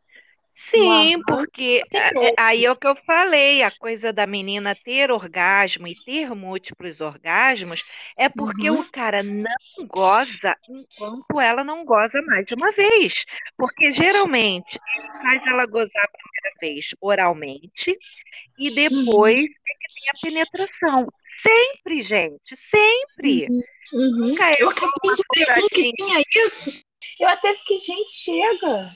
[0.56, 5.12] Sim, porque é, é, aí é o que eu falei, a coisa da menina ter
[5.12, 7.84] orgasmo e ter múltiplos orgasmos
[8.18, 8.80] é porque uhum.
[8.80, 13.26] o cara não goza enquanto ela não goza mais de uma vez.
[13.58, 14.80] Porque geralmente
[15.22, 17.98] faz ela gozar a primeira vez oralmente
[18.58, 19.46] e depois uhum.
[19.46, 21.08] é que tem a penetração.
[21.30, 23.48] Sempre, gente, sempre.
[23.50, 23.62] Uhum.
[23.94, 24.36] Uhum.
[24.58, 26.82] Eu acabei de ver um que tinha isso.
[27.20, 28.90] Eu até fiquei, gente, chega.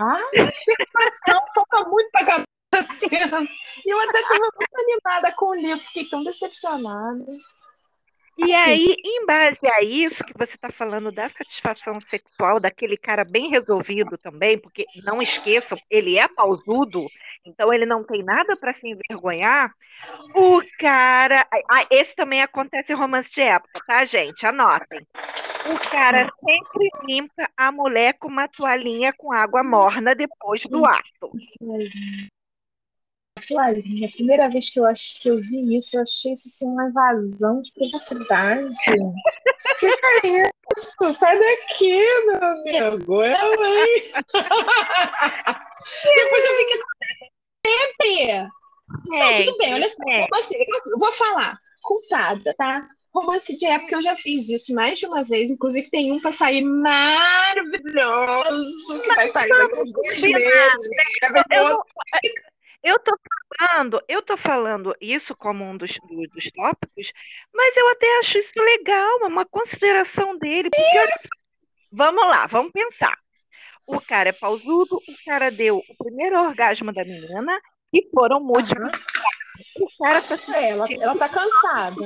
[0.00, 2.44] Ah, a falta muito para acabar
[2.74, 3.48] a cena.
[3.84, 7.24] E eu até estava muito animada com o livro, fiquei tão decepcionada.
[8.38, 8.70] E assim.
[8.70, 13.50] aí, em base a isso que você está falando da satisfação sexual daquele cara bem
[13.50, 17.06] resolvido também, porque não esqueçam, ele é pausudo,
[17.44, 19.70] então ele não tem nada para se envergonhar.
[20.34, 21.46] O cara.
[21.70, 24.46] Ah, esse também acontece em romance de época, tá, gente?
[24.46, 25.06] Anotem.
[25.66, 31.32] O cara sempre limpa a mulher com uma toalhinha com água morna depois do ato.
[33.46, 36.66] Flavinha, a primeira vez que eu acho que eu vi isso, eu achei isso assim,
[36.66, 38.68] uma invasão de privacidade.
[39.00, 39.14] O
[39.78, 41.12] que, que é isso?
[41.12, 43.24] Sai daqui, meu amigo.
[43.24, 44.12] Eu, hein?
[46.16, 46.80] Depois eu fiquei
[47.66, 48.48] sempre.
[49.06, 50.02] Não, tudo bem, olha só.
[50.08, 50.26] É.
[50.34, 51.58] Assim, eu vou falar.
[51.82, 52.86] Culpada, tá?
[53.12, 55.50] Romance de época, eu já fiz isso mais de uma vez.
[55.50, 57.82] Inclusive, tem um para sair maravilhoso,
[59.02, 60.88] que vai sair daqui dois meses.
[61.50, 61.82] Eu,
[62.82, 63.16] eu tô
[63.58, 65.98] falando, eu tô falando isso como um dos,
[66.32, 67.12] dos tópicos,
[67.52, 70.70] mas eu até acho isso legal, uma consideração dele.
[71.90, 73.18] Vamos lá, vamos pensar.
[73.84, 77.60] O cara é pausudo, o cara deu o primeiro orgasmo da menina
[77.92, 78.92] e foram múltiplos.
[78.92, 79.84] Uhum.
[79.84, 81.96] O cara tá é, ela, ela tá cansada.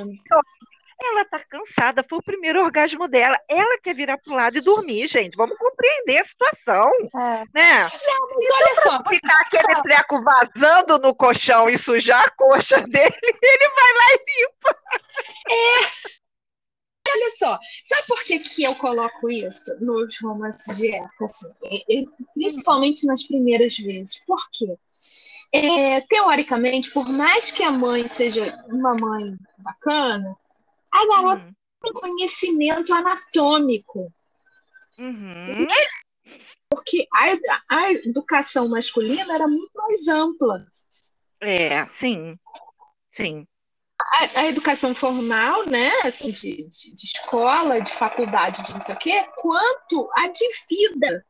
[1.01, 3.37] Ela tá cansada, foi o primeiro orgasmo dela.
[3.49, 5.35] Ela quer virar pro lado e dormir, gente.
[5.35, 6.89] Vamos compreender a situação.
[7.15, 7.43] É.
[7.53, 7.81] Né?
[7.81, 9.09] Não, mas então, olha só.
[9.09, 14.41] Ficar aquele treco vazando no colchão e sujar a coxa dele, ele vai lá e
[14.41, 14.77] limpa.
[15.51, 16.15] É.
[17.07, 21.25] Olha só, sabe por que, que eu coloco isso nos romances de época?
[21.25, 21.47] Assim,
[22.33, 24.19] principalmente nas primeiras vezes.
[24.25, 24.75] Por quê?
[25.53, 30.35] É, teoricamente, por mais que a mãe seja uma mãe bacana,
[30.95, 31.53] a garota uhum.
[31.81, 34.11] tem conhecimento anatômico.
[34.97, 35.67] Uhum.
[36.69, 40.65] Porque a, a educação masculina era muito mais ampla.
[41.41, 42.37] É, sim.
[43.11, 43.47] Sim.
[44.01, 48.93] A, a, educação formal, né, assim, de, de, de, escola, de faculdade, de não sei
[48.93, 51.25] o quê, quanto a de vida.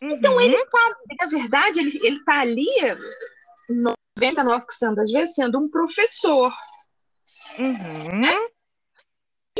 [0.00, 0.16] Então, uhum.
[0.16, 2.66] Então, ele está, na verdade, ele está ali,
[3.70, 6.52] 99% das vezes, sendo um professor.
[7.58, 8.20] Uhum.
[8.20, 8.48] Né?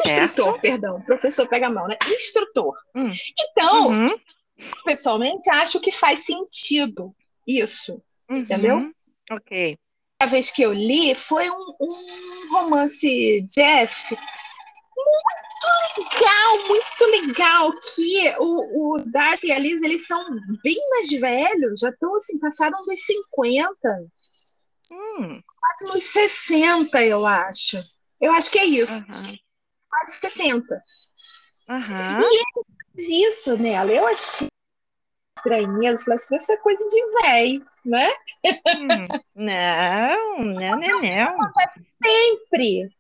[0.05, 1.01] Instrutor, perdão.
[1.03, 1.97] Professor pega a mão, né?
[2.07, 2.77] Instrutor.
[2.95, 3.13] Hum.
[3.41, 4.21] Então, uhum.
[4.85, 7.15] pessoalmente, acho que faz sentido
[7.47, 8.03] isso.
[8.29, 8.39] Uhum.
[8.39, 8.93] Entendeu?
[9.31, 9.79] Ok.
[10.21, 14.17] A vez que eu li foi um, um romance Jeff
[14.97, 20.25] muito legal, muito legal que o, o Darcy e a Liz, eles são
[20.63, 23.69] bem mais velhos, já estão assim, passaram dos 50.
[24.91, 25.43] Hum.
[25.59, 27.79] Quase nos 60, eu acho.
[28.19, 29.05] Eu acho que é isso.
[29.07, 29.37] Uhum
[29.97, 30.83] quase 60.
[31.69, 32.21] Uhum.
[32.21, 33.91] E ele fez isso nela.
[33.91, 34.49] Eu achei
[35.37, 35.83] estranho.
[35.83, 38.09] Eu falei assim, isso é coisa de velho, né?
[38.47, 41.43] Hum, não, não, não, não.
[41.43, 42.91] Acontece sempre.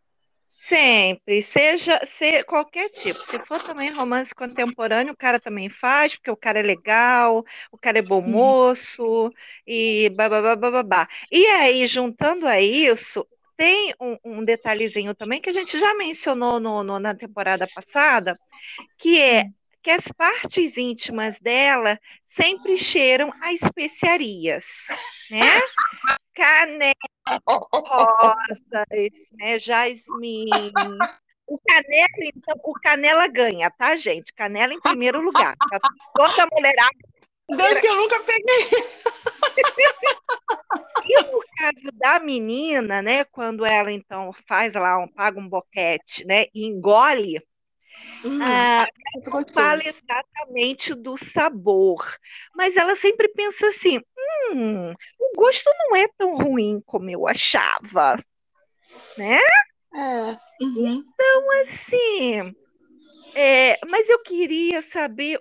[0.58, 3.20] Sempre, seja se, qualquer tipo.
[3.30, 7.78] Se for também romance contemporâneo, o cara também faz, porque o cara é legal, o
[7.78, 9.30] cara é bom moço,
[9.64, 11.08] e babá.
[11.30, 13.24] E aí, juntando a isso,
[13.56, 18.38] tem um, um, detalhezinho também que a gente já mencionou no, no, na temporada passada,
[18.98, 19.52] que é hum.
[19.82, 24.66] que as partes íntimas dela sempre cheiram a especiarias,
[25.30, 25.62] né?
[26.34, 26.94] Canela,
[27.48, 28.60] rosas,
[29.32, 29.58] né?
[31.48, 34.34] O canela, então, o canela ganha, tá, gente?
[34.34, 35.56] Canela em primeiro lugar.
[35.70, 35.78] Tá
[36.14, 36.90] toda mulherada.
[37.48, 39.12] Desde que eu nunca peguei.
[41.08, 46.26] E no caso da menina, né, quando ela então faz lá, um, paga um boquete,
[46.26, 47.40] né, e engole,
[48.24, 48.88] hum, ah,
[49.24, 52.04] não fala exatamente do sabor,
[52.54, 54.00] mas ela sempre pensa assim,
[54.52, 58.18] hum, o gosto não é tão ruim como eu achava,
[59.16, 59.38] né?
[59.94, 60.38] É.
[60.60, 61.04] Uhum.
[61.06, 62.54] Então, assim,
[63.38, 65.38] é, mas eu queria saber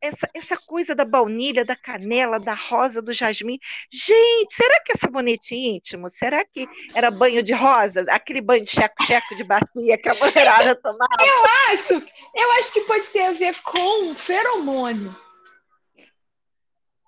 [0.00, 3.58] essa, essa coisa da baunilha, da canela, da rosa, do jasmim.
[3.88, 6.10] Gente, será que é sabonete íntimo?
[6.10, 8.04] Será que era banho de rosa?
[8.08, 11.14] Aquele banho de checo-checo de bacia que a mulherada tomava?
[11.20, 11.94] Eu acho,
[12.34, 15.14] eu acho que pode ter a ver com feromônio.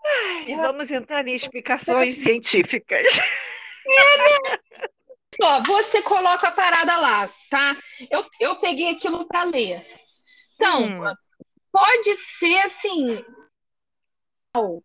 [0.06, 3.06] Ai, vamos entrar em explicações científicas.
[3.86, 4.58] É, né?
[5.40, 7.76] Só, você coloca a parada lá, tá?
[8.10, 9.84] Eu, eu peguei aquilo para ler.
[10.54, 11.14] Então, hum.
[11.70, 13.24] pode ser assim,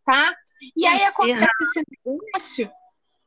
[0.06, 0.36] tá?
[0.76, 2.72] E aí acontece esse negócio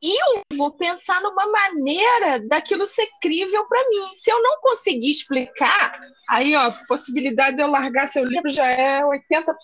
[0.03, 4.15] e eu vou pensar numa maneira daquilo ser crível para mim.
[4.15, 8.71] Se eu não conseguir explicar, aí ó, a possibilidade de eu largar seu livro já
[8.71, 9.55] é 80%.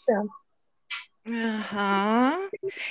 [1.25, 2.49] Uhum.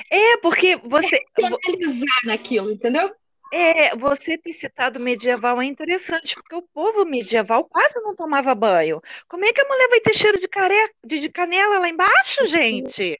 [0.09, 1.17] É, porque você.
[1.17, 3.13] É analisar naquilo, entendeu?
[3.53, 9.01] É, você ter citado medieval é interessante, porque o povo medieval quase não tomava banho.
[9.27, 10.93] Como é que a mulher vai ter cheiro de, care...
[11.05, 13.19] de canela lá embaixo, gente?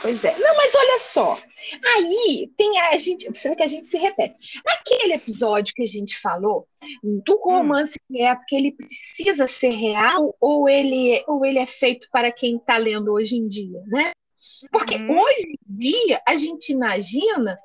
[0.00, 0.36] Pois é.
[0.38, 1.40] Não, mas olha só.
[1.96, 4.34] Aí tem a, gente, vê que a gente se repete.
[4.66, 6.66] Aquele episódio que a gente falou
[7.02, 7.40] do hum.
[7.44, 8.24] romance hum.
[8.24, 12.76] é porque ele precisa ser real ou ele, ou ele é feito para quem está
[12.76, 14.10] lendo hoje em dia, né?
[14.72, 15.18] Porque hum.
[15.18, 17.58] hoje em dia a gente imagina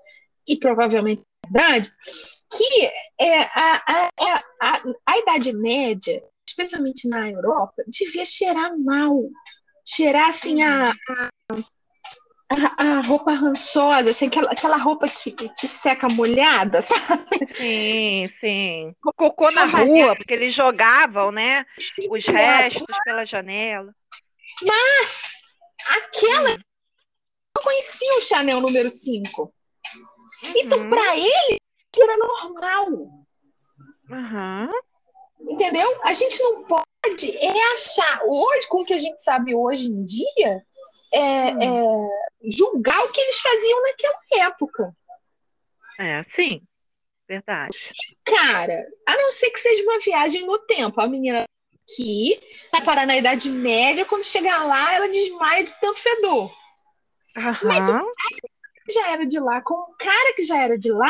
[0.47, 1.93] e provavelmente verdade,
[2.51, 9.19] que é a, a, a, a, a Idade Média, especialmente na Europa, devia cheirar mal.
[9.85, 11.29] Cheirar assim a, a,
[12.77, 17.55] a, roupa rançosa, assim, aquela, aquela roupa que, que seca molhada, sabe?
[17.55, 18.95] Sim, sim.
[19.15, 21.65] Cocô na rua, porque eles jogavam, né?
[22.09, 23.93] Os restos pela janela.
[24.61, 25.41] Mas
[25.89, 29.53] aquela não conhecia o Chanel número 5.
[30.43, 30.85] Então, uhum.
[30.85, 31.57] Então, para ele,
[31.97, 32.87] era normal.
[34.09, 34.71] Uhum.
[35.41, 36.01] Entendeu?
[36.03, 36.83] A gente não pode
[37.37, 40.63] é achar, hoje, com o que a gente sabe hoje em dia,
[41.13, 41.61] é, hum.
[41.61, 44.95] é, julgar o que eles faziam naquela época.
[45.99, 46.61] É, sim.
[47.27, 47.91] Verdade.
[48.25, 50.99] Cara, a não ser que seja uma viagem no tempo.
[50.99, 51.45] A menina
[51.83, 52.39] aqui
[52.71, 56.51] vai parar na Idade Média, quando chegar lá, ela desmaia de tanto fedor.
[57.35, 57.53] Uhum.
[57.63, 58.52] Mas o cara
[58.85, 61.07] que já era de lá, com o cara que já era de lá.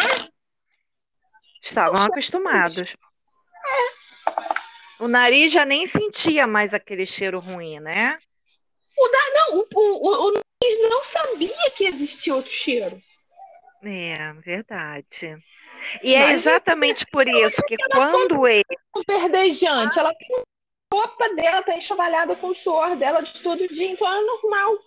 [1.62, 2.88] Estavam acostumados.
[2.88, 4.04] É.
[5.00, 8.18] O nariz já nem sentia mais aquele cheiro ruim, né?
[8.98, 13.02] O não, o, o, o nariz não sabia que existia outro cheiro.
[13.84, 15.38] É, verdade.
[16.02, 18.64] E é exatamente por isso que quando ele.
[19.06, 23.90] Verdejante, ela tem a roupa dela, tá enxovalhada com o suor dela de todo dia,
[23.90, 24.78] então é normal.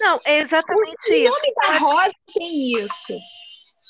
[0.00, 1.28] Não, é exatamente o isso.
[1.28, 3.18] O nome da rosa tem isso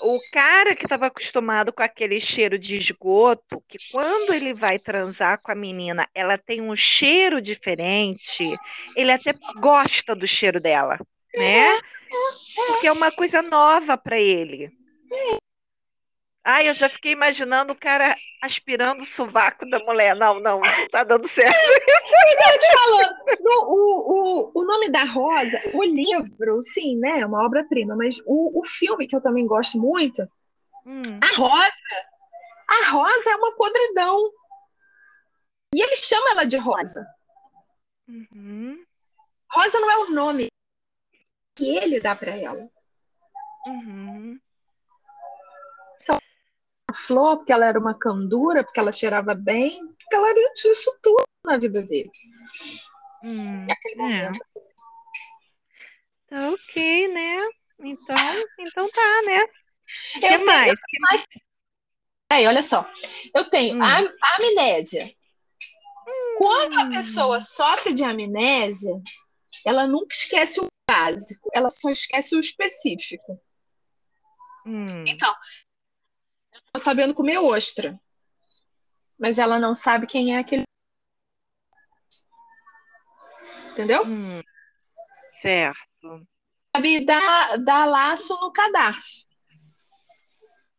[0.00, 5.40] o cara que estava acostumado com aquele cheiro de esgoto, que quando ele vai transar
[5.40, 8.56] com a menina, ela tem um cheiro diferente,
[8.94, 10.98] ele até gosta do cheiro dela,
[11.34, 11.80] né?
[12.66, 14.70] Porque é uma coisa nova para ele.
[16.44, 20.16] Ai, eu já fiquei imaginando o cara aspirando o sovaco da mulher.
[20.16, 21.54] Não, não, não tá dando certo.
[22.50, 27.20] Eu te falando, o, o, o nome da Rosa, o livro, sim, né?
[27.20, 30.22] É uma obra-prima, mas o, o filme que eu também gosto muito,
[30.86, 31.02] hum.
[31.22, 31.72] a Rosa,
[32.68, 34.32] a Rosa é uma podridão.
[35.74, 37.06] E ele chama ela de Rosa.
[38.08, 38.82] Uhum.
[39.50, 40.48] Rosa não é o nome
[41.54, 42.70] que ele dá para ela.
[43.66, 44.40] Uhum
[46.94, 51.22] flor, porque ela era uma candura, porque ela cheirava bem, porque ela era isso tudo
[51.44, 52.10] na vida dele.
[53.22, 54.30] Hum, é.
[56.28, 57.48] Tá ok, né?
[57.80, 58.16] Então,
[58.58, 59.42] então tá, né?
[60.16, 60.74] O que mais?
[61.10, 61.24] Mais?
[62.30, 62.88] Aí, olha só.
[63.34, 63.82] Eu tenho hum.
[63.82, 65.04] a amnésia.
[66.06, 66.34] Hum.
[66.36, 69.00] Quando a pessoa sofre de amnésia,
[69.64, 73.40] ela nunca esquece o básico, ela só esquece o específico.
[74.66, 75.04] Hum.
[75.06, 75.34] Então,
[76.76, 77.98] sabendo comer ostra.
[79.18, 80.64] Mas ela não sabe quem é aquele.
[83.72, 84.04] Entendeu?
[84.04, 84.42] Hum,
[85.40, 86.26] certo.
[86.74, 89.26] Sabe dar, dar laço no cadarço.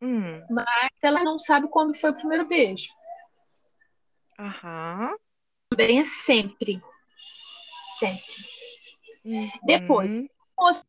[0.02, 0.46] Hum.
[0.50, 2.88] Mas ela não sabe quando foi o primeiro beijo.
[4.38, 5.18] Aham.
[5.70, 6.82] Também é sempre.
[8.00, 8.50] Sempre.
[9.26, 9.50] Uhum.
[9.64, 10.86] Depois,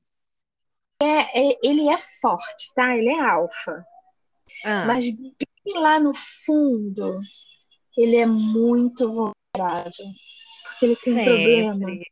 [1.03, 2.97] é, é, ele é forte, tá?
[2.97, 3.85] Ele é alfa.
[4.65, 4.87] Ah.
[4.87, 7.19] Mas bem lá no fundo,
[7.97, 10.07] ele é muito vulnerável.
[10.65, 11.65] Porque ele tem sempre.
[11.65, 12.05] problema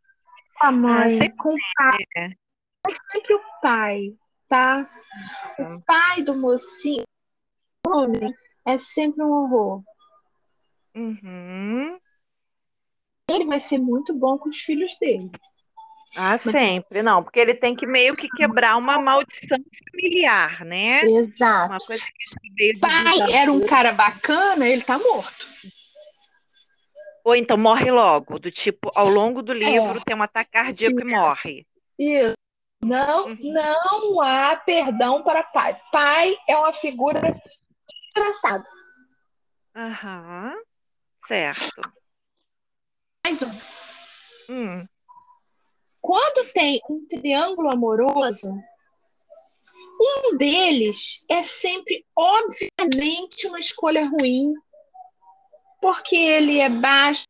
[0.59, 1.99] com a mãe, ah, com o pai.
[2.17, 2.25] É.
[2.27, 4.17] é sempre o pai,
[4.49, 4.85] tá?
[5.59, 7.05] O pai do mocinho,
[7.87, 8.35] homem,
[8.67, 9.83] é sempre um horror.
[10.95, 11.99] Uhum.
[13.31, 15.31] Ele vai ser muito bom com os filhos dele.
[16.21, 19.57] Ah, sempre, não, porque ele tem que meio que quebrar uma maldição
[19.89, 21.03] familiar, né?
[21.05, 21.71] Exato.
[21.71, 25.47] Uma coisa que Pai era um cara bacana, ele tá morto.
[27.25, 30.05] Ou então morre logo, do tipo, ao longo do livro é.
[30.05, 31.07] tem um ataque cardíaco Isso.
[31.07, 31.67] e morre.
[31.97, 32.35] Isso.
[32.83, 33.39] Não, uhum.
[33.41, 35.81] não há perdão para pai.
[35.93, 37.41] Pai é uma figura
[38.11, 38.65] engraçada.
[39.77, 40.55] Aham.
[41.29, 41.81] Certo.
[43.25, 43.51] Mais um.
[44.49, 44.85] Hum.
[46.01, 48.51] Quando tem um triângulo amoroso,
[50.01, 54.55] um deles é sempre, obviamente, uma escolha ruim,
[55.81, 57.25] porque ele é baixo,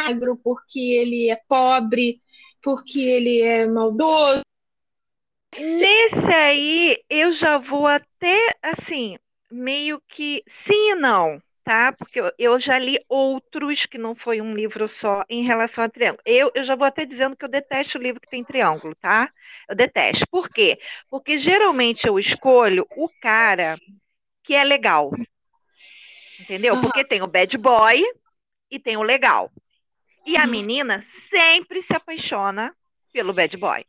[0.00, 2.22] magro, porque ele é pobre,
[2.62, 4.42] porque ele é maldoso.
[5.58, 9.16] Nesse aí, eu já vou até, assim,
[9.50, 11.92] meio que sim e não tá?
[11.92, 15.88] Porque eu, eu, já li outros que não foi um livro só em relação a
[15.88, 16.22] triângulo.
[16.24, 19.28] Eu, eu já vou até dizendo que eu detesto o livro que tem triângulo, tá?
[19.68, 20.26] Eu detesto.
[20.28, 20.78] Por quê?
[21.08, 23.78] Porque geralmente eu escolho o cara
[24.42, 25.10] que é legal.
[26.40, 26.74] Entendeu?
[26.74, 26.82] Uhum.
[26.82, 28.02] Porque tem o bad boy
[28.70, 29.50] e tem o legal.
[30.26, 32.74] E a menina sempre se apaixona
[33.12, 33.84] pelo bad boy.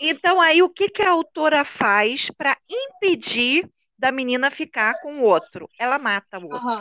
[0.00, 3.68] Então, aí, o que, que a autora faz para impedir
[3.98, 5.68] da menina ficar com o outro?
[5.78, 6.66] Ela mata o outro.
[6.66, 6.80] Uhum.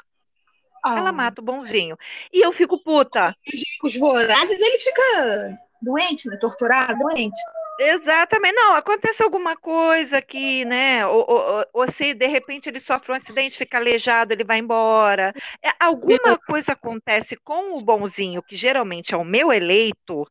[0.84, 0.98] Ah.
[0.98, 1.98] Ela mata o bonzinho.
[2.32, 3.36] E eu fico puta.
[3.84, 6.38] Os vorazes, ele fica doente, né?
[6.38, 7.40] Torturado, doente.
[7.80, 8.56] Exatamente.
[8.56, 11.06] Não, acontece alguma coisa que, né?
[11.08, 15.34] Ou, ou, ou, se de repente ele sofre um acidente, fica aleijado, ele vai embora.
[15.62, 20.26] É, alguma coisa acontece com o bonzinho, que geralmente é o meu eleito,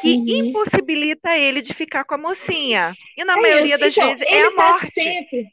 [0.00, 0.26] que uhum.
[0.28, 2.94] impossibilita ele de ficar com a mocinha.
[3.16, 3.78] E na é maioria isso.
[3.78, 4.86] das então, vezes é a tá morte.
[4.86, 5.48] Sempre,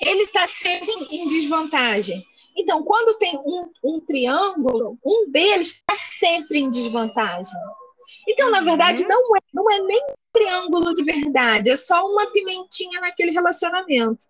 [0.00, 2.24] ele está sempre em desvantagem.
[2.56, 7.60] Então, quando tem um, um triângulo, um deles está sempre em desvantagem.
[8.28, 9.08] Então, na verdade, uhum.
[9.08, 14.24] não é, não é nem um triângulo de verdade, é só uma pimentinha naquele relacionamento.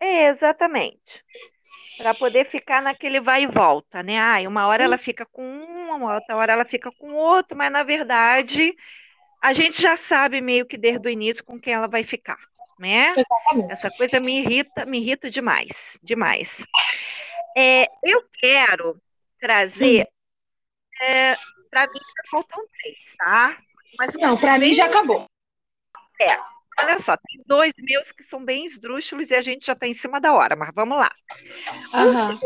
[0.00, 1.00] É, exatamente.
[1.96, 4.18] Para poder ficar naquele vai e volta, né?
[4.18, 7.72] Ah, uma hora ela fica com um, uma outra hora ela fica com outro, mas
[7.72, 8.76] na verdade
[9.42, 12.38] a gente já sabe meio que desde o início com quem ela vai ficar,
[12.78, 13.14] né?
[13.16, 13.72] Exatamente.
[13.72, 16.64] Essa coisa me irrita, me irrita demais, demais.
[17.56, 19.00] É, eu quero
[19.40, 20.02] trazer.
[20.02, 21.04] Hum.
[21.04, 21.36] É,
[21.70, 23.58] para mim já faltam três, tá?
[23.98, 25.26] Mas, Não, para mim já acabou.
[26.20, 26.38] É,
[26.78, 29.94] olha só, tem dois meus que são bem esdrúxulos e a gente já está em
[29.94, 31.12] cima da hora, mas vamos lá.
[31.94, 32.38] Uhum.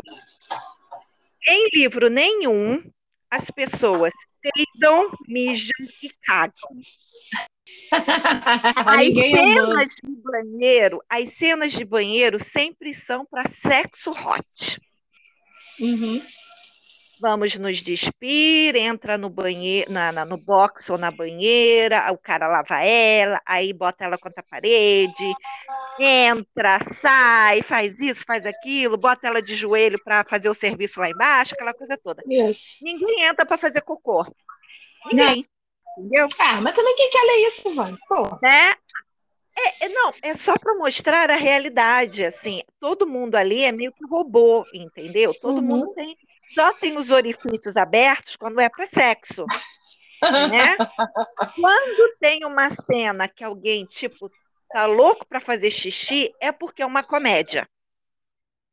[1.46, 2.82] Em livro nenhum,
[3.30, 5.70] as pessoas peidam, mijam
[6.02, 6.80] e cagam.
[8.86, 14.80] as cenas de banheiro, as cenas de banheiro sempre são para sexo hot.
[15.80, 16.22] Uhum.
[17.20, 22.48] Vamos nos despir, entra no banheiro, na, na, no box ou na banheira, o cara
[22.48, 25.34] lava ela, aí bota ela contra a parede,
[25.98, 31.10] entra, sai, faz isso, faz aquilo, bota ela de joelho para fazer o serviço lá
[31.10, 32.22] embaixo, aquela coisa toda.
[32.26, 32.78] Isso.
[32.80, 34.24] Ninguém entra para fazer cocô.
[35.12, 35.42] Ninguém.
[35.42, 35.59] Não.
[36.00, 36.28] Entendeu?
[36.38, 37.98] Ah, mas também quem quer ler isso, Vânia?
[38.42, 38.74] Né?
[39.56, 43.92] É, é, não, é só para mostrar a realidade, assim, todo mundo ali é meio
[43.92, 45.34] que robô, entendeu?
[45.34, 45.62] Todo uhum.
[45.62, 46.16] mundo tem,
[46.54, 49.44] só tem os orifícios abertos quando é para sexo,
[50.50, 50.76] né?
[51.54, 54.30] quando tem uma cena que alguém, tipo,
[54.70, 57.68] tá louco para fazer xixi, é porque é uma comédia.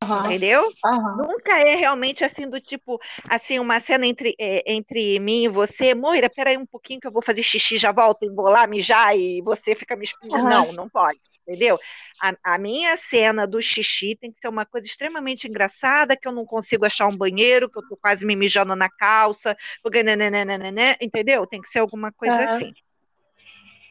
[0.04, 0.26] Uhum.
[0.26, 0.72] Entendeu?
[0.86, 1.18] Uhum.
[1.18, 5.96] Nunca é realmente assim do tipo, assim, uma cena entre, é, entre mim e você,
[5.96, 9.18] Moira, peraí um pouquinho que eu vou fazer xixi, já volto e vou lá mijar
[9.18, 10.44] e você fica me espinhando.
[10.44, 10.50] Uhum.
[10.50, 11.80] Não, não pode, entendeu?
[12.22, 16.32] A, a, minha cena do xixi tem que ser uma coisa extremamente engraçada, que eu
[16.32, 20.96] não consigo achar um banheiro, que eu tô quase me mijando na calça, porque, nananana,
[21.02, 21.46] entendeu?
[21.48, 22.72] Tem que ser alguma coisa assim.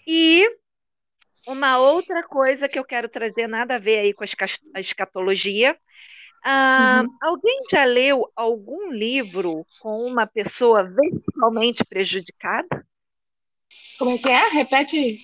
[0.07, 0.49] E
[1.47, 5.79] uma outra coisa que eu quero trazer, nada a ver aí com a escatologia.
[6.45, 7.17] Ah, uhum.
[7.23, 12.87] Alguém já leu algum livro com uma pessoa verticalmente prejudicada?
[13.99, 14.49] Como é que é?
[14.49, 15.19] Repete.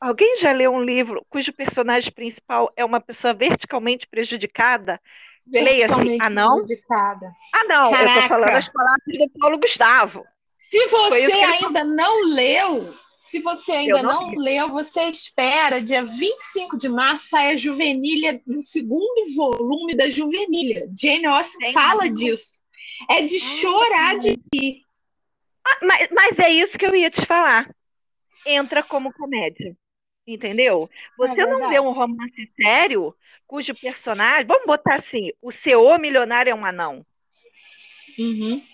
[0.00, 5.00] Alguém já leu um livro cujo personagem principal é uma pessoa verticalmente prejudicada?
[5.46, 6.26] Verticalmente Leia-se.
[6.26, 6.64] Ah, não?
[6.64, 7.32] prejudicada.
[7.54, 7.90] Ah, não.
[7.90, 8.02] Caraca.
[8.02, 10.24] Eu estou falando as palavras do Paulo Gustavo.
[10.52, 16.78] Se você ainda não leu, se você ainda não, não leu, você espera, dia 25
[16.78, 20.90] de março sai a Juvenília, no segundo volume da Juvenília.
[20.98, 22.58] Jane Austen fala disso.
[23.10, 24.82] É de chorar de rir.
[25.62, 27.70] Ah, mas, mas é isso que eu ia te falar.
[28.46, 29.76] Entra como comédia.
[30.26, 30.88] Entendeu?
[31.18, 33.14] Você é não vê um romance sério
[33.46, 34.46] cujo personagem.
[34.46, 37.04] Vamos botar assim: o CEO milionário é um anão.
[38.18, 38.64] Uhum.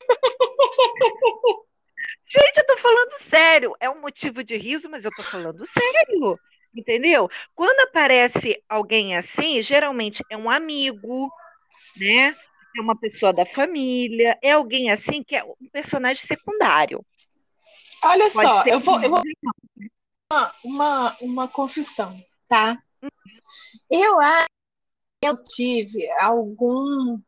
[2.28, 3.76] Gente, eu tô falando sério.
[3.78, 6.38] É um motivo de riso, mas eu tô falando sério.
[6.74, 7.30] Entendeu?
[7.54, 11.30] Quando aparece alguém assim, geralmente é um amigo,
[11.96, 12.36] né?
[12.76, 17.04] É uma pessoa da família, é alguém assim que é um personagem secundário.
[18.04, 19.22] Olha Pode só, eu vou, eu vou
[20.30, 22.76] uma, uma, uma confissão, tá?
[23.88, 24.46] Eu acho
[25.22, 27.18] que eu tive algum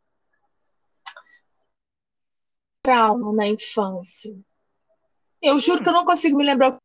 [2.83, 4.35] trauma na infância.
[5.43, 6.77] Eu juro que eu não consigo me lembrar.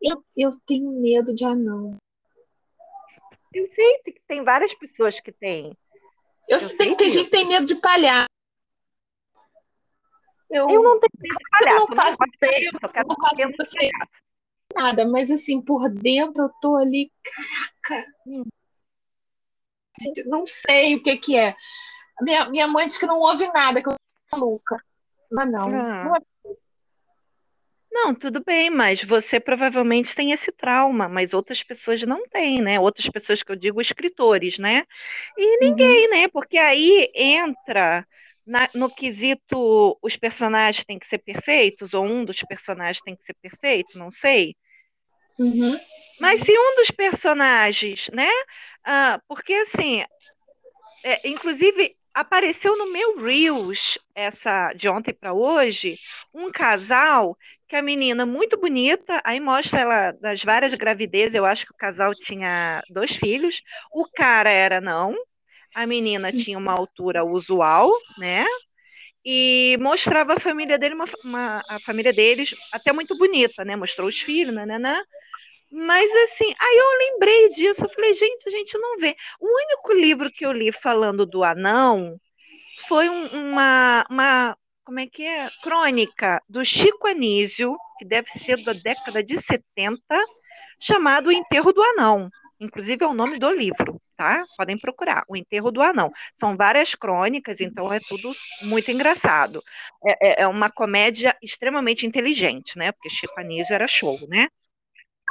[0.00, 1.96] Eu, eu tenho medo de anão.
[3.52, 5.76] Eu sei que tem várias pessoas que têm.
[6.48, 8.26] Eu, eu sei que tem gente que tem medo de palhaço.
[10.50, 11.76] Eu, eu não tenho medo de palhaço.
[11.76, 13.90] Eu não faço tempo, eu não faço você
[14.74, 18.10] nada, mas assim, por dentro eu tô ali, caraca.
[18.26, 18.44] Hum.
[20.26, 21.54] Não sei o que que é.
[22.20, 24.82] Minha, minha mãe diz que não ouve nada, que eu tô maluca.
[25.30, 26.04] Mas não, ah.
[26.04, 26.20] não é
[27.92, 32.80] não, tudo bem, mas você provavelmente tem esse trauma, mas outras pessoas não têm, né?
[32.80, 34.84] Outras pessoas que eu digo escritores, né?
[35.36, 36.10] E ninguém, uhum.
[36.10, 36.28] né?
[36.28, 38.06] Porque aí entra
[38.46, 43.24] na, no quesito os personagens têm que ser perfeitos, ou um dos personagens tem que
[43.24, 44.56] ser perfeito, não sei.
[45.38, 45.78] Uhum.
[46.18, 48.30] Mas se um dos personagens, né?
[48.84, 50.02] Ah, porque assim,
[51.04, 55.98] é, inclusive apareceu no meu Reels, essa de ontem para hoje,
[56.34, 57.36] um casal
[57.68, 61.76] que a menina muito bonita, aí mostra ela das várias gravidezes, eu acho que o
[61.76, 65.14] casal tinha dois filhos, o cara era não,
[65.74, 68.44] a menina tinha uma altura usual, né?
[69.24, 73.76] E mostrava a família dele, uma, uma, a família deles até muito bonita, né?
[73.76, 74.66] Mostrou os filhos, né?
[75.72, 79.16] Mas assim, aí eu lembrei disso, eu falei, gente, a gente não vê.
[79.40, 82.20] O único livro que eu li falando do anão
[82.86, 85.48] foi um, uma, uma, como é que é?
[85.62, 89.98] Crônica do Chico Anísio, que deve ser da década de 70,
[90.78, 92.28] chamado O Enterro do Anão.
[92.60, 94.44] Inclusive é o nome do livro, tá?
[94.58, 96.12] Podem procurar, O Enterro do Anão.
[96.38, 98.30] São várias crônicas, então é tudo
[98.64, 99.62] muito engraçado.
[100.04, 102.92] É, é, é uma comédia extremamente inteligente, né?
[102.92, 104.48] Porque Chico Anísio era show, né?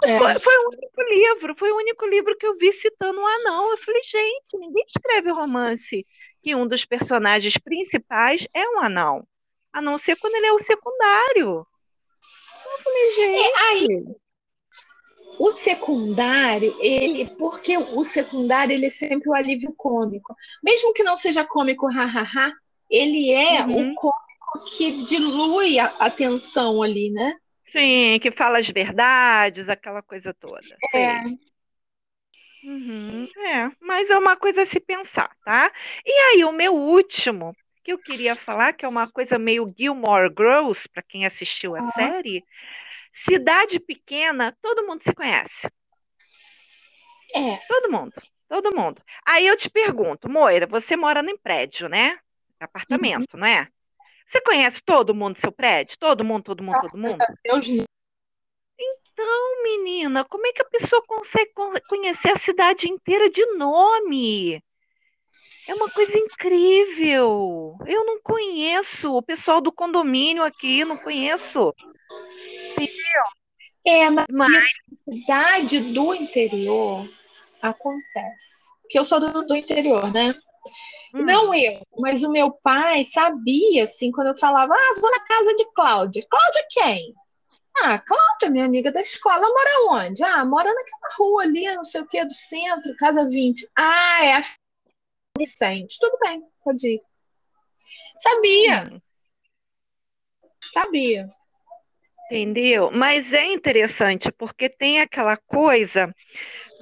[0.04, 0.18] É.
[0.18, 3.72] Foi, foi, o único livro, foi o único livro que eu vi citando um anão.
[3.72, 6.06] Eu falei, gente, ninguém escreve romance
[6.42, 9.26] que um dos personagens principais é um anão.
[9.72, 11.66] A não ser quando ele é o secundário.
[12.66, 13.42] Eu falei, gente.
[13.42, 13.88] É, aí,
[15.40, 20.36] o secundário, ele, porque o secundário ele é sempre o alívio cômico.
[20.64, 22.52] Mesmo que não seja cômico, hahaha,
[22.90, 23.92] ele é uhum.
[23.92, 24.22] o cômico
[24.78, 27.36] que dilui a, a tensão ali, né?
[27.72, 30.60] Sim, que fala as verdades, aquela coisa toda.
[30.94, 31.22] É.
[32.64, 35.72] Uhum, é, mas é uma coisa a se pensar, tá?
[36.06, 40.32] E aí, o meu último, que eu queria falar, que é uma coisa meio Gilmore
[40.38, 41.92] Girls, para quem assistiu a uhum.
[41.92, 42.44] série,
[43.14, 45.68] cidade pequena, todo mundo se conhece.
[47.34, 47.58] É.
[47.70, 48.14] Todo mundo,
[48.50, 49.02] todo mundo.
[49.26, 52.20] Aí eu te pergunto, Moira, você mora em prédio, né?
[52.60, 53.40] Apartamento, uhum.
[53.40, 53.68] não é?
[54.28, 55.98] Você conhece todo mundo do seu prédio?
[56.00, 57.18] Todo mundo, todo mundo, todo mundo?
[57.44, 57.68] Deus.
[58.80, 61.52] Então, menina, como é que a pessoa consegue
[61.88, 64.64] conhecer a cidade inteira de nome?
[65.68, 67.78] É uma coisa incrível.
[67.86, 71.74] Eu não conheço o pessoal do condomínio aqui, não conheço.
[72.72, 73.24] Entendeu?
[73.86, 74.74] É, mas, mas...
[75.10, 77.08] cidade do interior
[77.62, 78.72] acontece.
[78.82, 80.34] Porque eu sou do, do interior, né?
[81.14, 81.26] Hum.
[81.26, 85.56] Não eu, mas o meu pai sabia, assim, quando eu falava, ah, vou na casa
[85.56, 86.26] de Cláudia.
[86.30, 87.14] Cláudia quem?
[87.78, 90.24] Ah, Cláudia, minha amiga da escola, mora onde?
[90.24, 93.70] Ah, mora naquela rua ali, não sei o que, do centro, casa 20.
[93.78, 94.42] Ah, é a
[95.38, 95.98] Vicente.
[96.00, 97.02] Tudo bem, pode ir.
[98.18, 98.90] Sabia.
[98.92, 99.02] Hum.
[100.74, 101.34] Sabia.
[102.32, 102.90] Entendeu?
[102.94, 106.16] Mas é interessante porque tem aquela coisa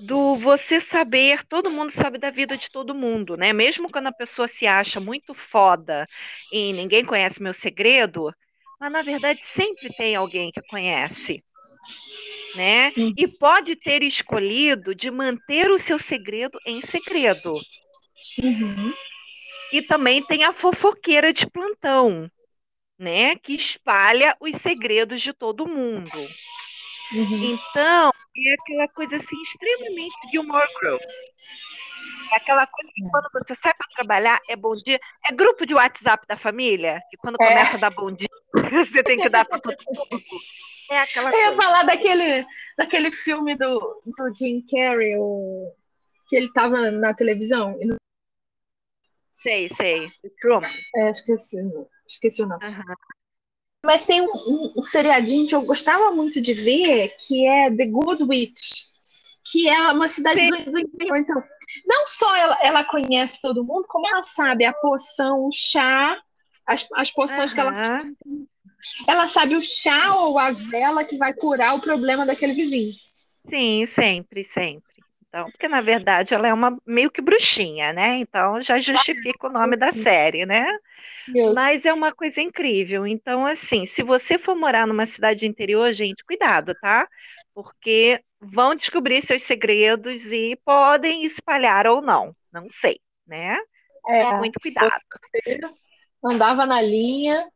[0.06, 3.52] do você saber, todo mundo sabe da vida de todo mundo, né?
[3.52, 6.06] Mesmo quando a pessoa se acha muito foda
[6.54, 8.32] e ninguém conhece meu segredo,
[8.80, 11.44] mas na verdade sempre tem alguém que conhece,
[12.56, 12.94] né?
[13.18, 17.60] E pode ter escolhido de manter o seu segredo em segredo.
[18.38, 18.94] Uhum.
[19.74, 22.30] E também tem a fofoqueira de plantão,
[23.00, 26.20] né, que espalha os segredos de todo mundo.
[27.14, 27.56] Uhum.
[27.56, 31.06] Então, é aquela coisa assim, extremamente Gilmore Girls.
[32.32, 35.00] É aquela coisa que quando você sai para trabalhar, é bom dia.
[35.28, 37.48] É grupo de WhatsApp da família, que quando é.
[37.48, 38.30] começa a dar bom dia,
[38.86, 40.24] você tem que dar para todo mundo.
[40.92, 42.46] É aquela Eu ia falar daquele,
[42.78, 45.74] daquele filme do, do Jim Carrey, o,
[46.28, 47.76] que ele estava na televisão.
[49.42, 50.08] Sei, sei.
[50.40, 50.66] Trump.
[50.96, 51.58] É, esqueci.
[52.10, 52.66] Esqueci o nome.
[52.66, 52.96] Uhum.
[53.86, 57.86] Mas tem um, um, um, seriadinho que eu gostava muito de ver, que é The
[57.86, 58.84] Good Witch,
[59.46, 61.18] que é uma cidade do, do interior.
[61.18, 61.42] Então,
[61.86, 66.20] não só ela, ela conhece todo mundo, como ela sabe a poção, o chá,
[66.66, 67.56] as, as poções uhum.
[67.56, 68.04] que ela.
[69.08, 72.94] Ela sabe o chá ou a vela que vai curar o problema daquele vizinho.
[73.50, 74.89] Sim, sempre, sempre.
[75.30, 78.18] Então, porque na verdade ela é uma meio que bruxinha, né?
[78.18, 80.66] Então já justifica o nome da série, né?
[81.54, 83.06] Mas é uma coisa incrível.
[83.06, 87.08] Então, assim, se você for morar numa cidade interior, gente, cuidado, tá?
[87.54, 92.36] Porque vão descobrir seus segredos e podem espalhar ou não.
[92.52, 93.58] Não sei, né?
[94.08, 94.90] É, muito cuidado.
[96.26, 97.48] andava na linha.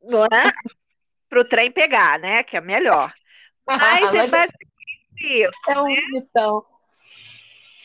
[0.00, 0.52] Não é?
[1.28, 2.44] Pro trem pegar, né?
[2.44, 3.12] Que é melhor.
[3.66, 4.67] Mas, é basicamente
[5.20, 5.52] isso.
[5.68, 6.00] É um né?
[6.14, 6.64] Então.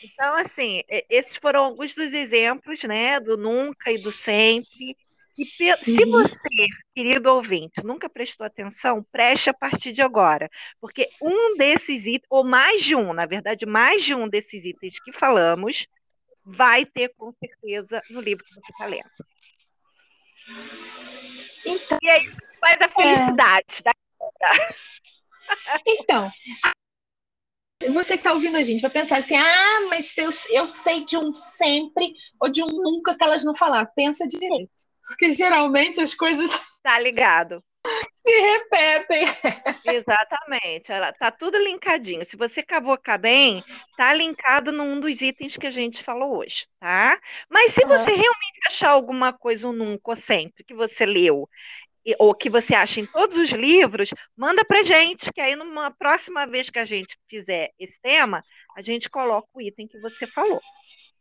[0.04, 4.96] Então, assim, esses foram alguns dos exemplos, né, do nunca e do sempre.
[5.36, 6.10] E se uhum.
[6.10, 10.48] você, querido ouvinte, nunca prestou atenção, preste a partir de agora,
[10.80, 15.00] porque um desses itens, ou mais de um, na verdade, mais de um desses itens
[15.02, 15.88] que falamos,
[16.44, 19.10] vai ter com certeza no livro que você está lendo.
[21.66, 22.24] Então, e aí
[22.60, 23.80] faz a felicidade.
[23.80, 23.82] É.
[23.82, 23.94] Da...
[25.86, 26.30] Então,
[27.92, 31.16] você que está ouvindo a gente vai pensar assim: ah, mas eu, eu sei de
[31.16, 33.88] um sempre ou de um nunca que elas não falaram.
[33.94, 34.72] Pensa direito.
[35.06, 36.50] Porque geralmente as coisas.
[36.84, 37.64] Tá ligado.
[38.12, 39.24] Se repetem.
[39.96, 40.92] Exatamente.
[40.92, 42.24] Ela, tá tudo linkadinho.
[42.24, 43.62] Se você cavocar bem,
[43.96, 47.18] tá linkado num dos itens que a gente falou hoje, tá?
[47.48, 51.48] Mas se você realmente achar alguma coisa, um nunca ou sempre, que você leu
[52.18, 56.46] ou que você acha em todos os livros, manda para gente, que aí numa próxima
[56.46, 58.42] vez que a gente fizer esse tema,
[58.76, 60.60] a gente coloca o item que você falou.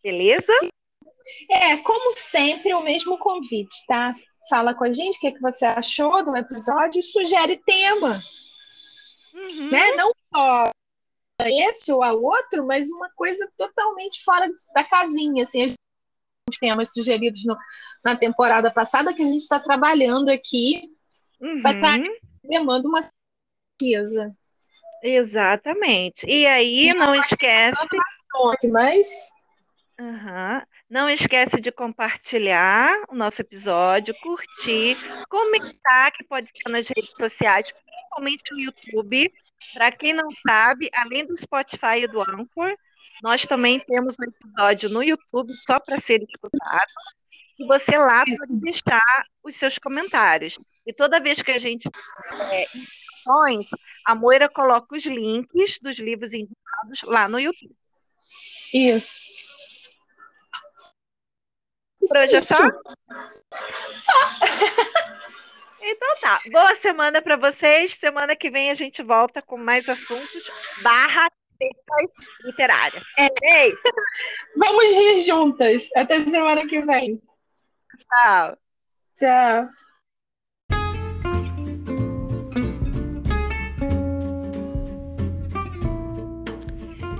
[0.03, 0.51] Beleza?
[1.49, 4.13] É, como sempre, o mesmo convite, tá?
[4.49, 8.19] Fala com a gente o que, é que você achou do episódio e sugere tema.
[9.33, 9.69] Uhum.
[9.69, 9.91] Né?
[9.93, 10.69] Não só
[11.41, 15.65] esse ou a outro, mas uma coisa totalmente fora da casinha, assim,
[16.49, 17.57] os temas sugeridos no,
[18.03, 20.83] na temporada passada que a gente está trabalhando aqui
[21.41, 21.61] uhum.
[21.61, 21.99] para estar
[22.43, 24.29] demanda uma certeza.
[25.01, 26.25] Exatamente.
[26.25, 27.87] E aí e não esquece.
[28.71, 29.29] Mas.
[29.99, 30.61] Uhum.
[30.89, 34.97] Não esquece de compartilhar o nosso episódio, curtir,
[35.29, 39.31] comentar, que pode ser nas redes sociais, principalmente no YouTube.
[39.73, 42.75] Para quem não sabe, além do Spotify e do Anchor,
[43.21, 46.91] nós também temos um episódio no YouTube só para ser escutado.
[47.59, 50.57] E você lá pode deixar os seus comentários.
[50.85, 51.87] E toda vez que a gente
[52.51, 52.65] é,
[53.23, 53.65] indicações,
[54.05, 57.75] a Moira coloca os links dos livros indicados lá no YouTube.
[58.73, 59.21] Isso.
[61.99, 62.55] Por hoje é só?
[62.55, 64.13] Só.
[65.85, 66.39] Então tá.
[66.49, 67.95] Boa semana para vocês.
[67.95, 70.49] Semana que vem a gente volta com mais assuntos
[70.81, 71.29] barra
[72.43, 73.01] literária.
[73.17, 73.29] É.
[73.43, 73.73] Ei.
[74.57, 75.89] Vamos rir juntas.
[75.95, 77.21] Até semana que vem.
[77.99, 78.57] Tchau.
[79.15, 79.69] Tchau.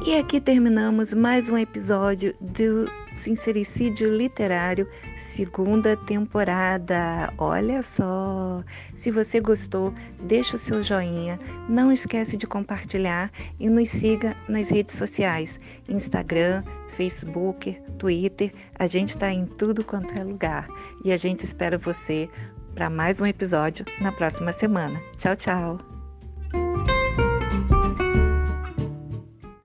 [0.06, 4.86] E aqui terminamos mais um episódio do Sincericídio Literário,
[5.18, 7.34] segunda temporada.
[7.38, 8.62] Olha só!
[8.98, 9.94] Se você gostou,
[10.24, 15.58] deixa o seu joinha, não esquece de compartilhar e nos siga nas redes sociais:
[15.88, 18.52] Instagram, Facebook, Twitter.
[18.78, 20.68] A gente está em tudo quanto é lugar.
[21.06, 22.30] E a gente espera você
[22.76, 25.02] para mais um episódio na próxima semana.
[25.18, 26.93] Tchau, tchau!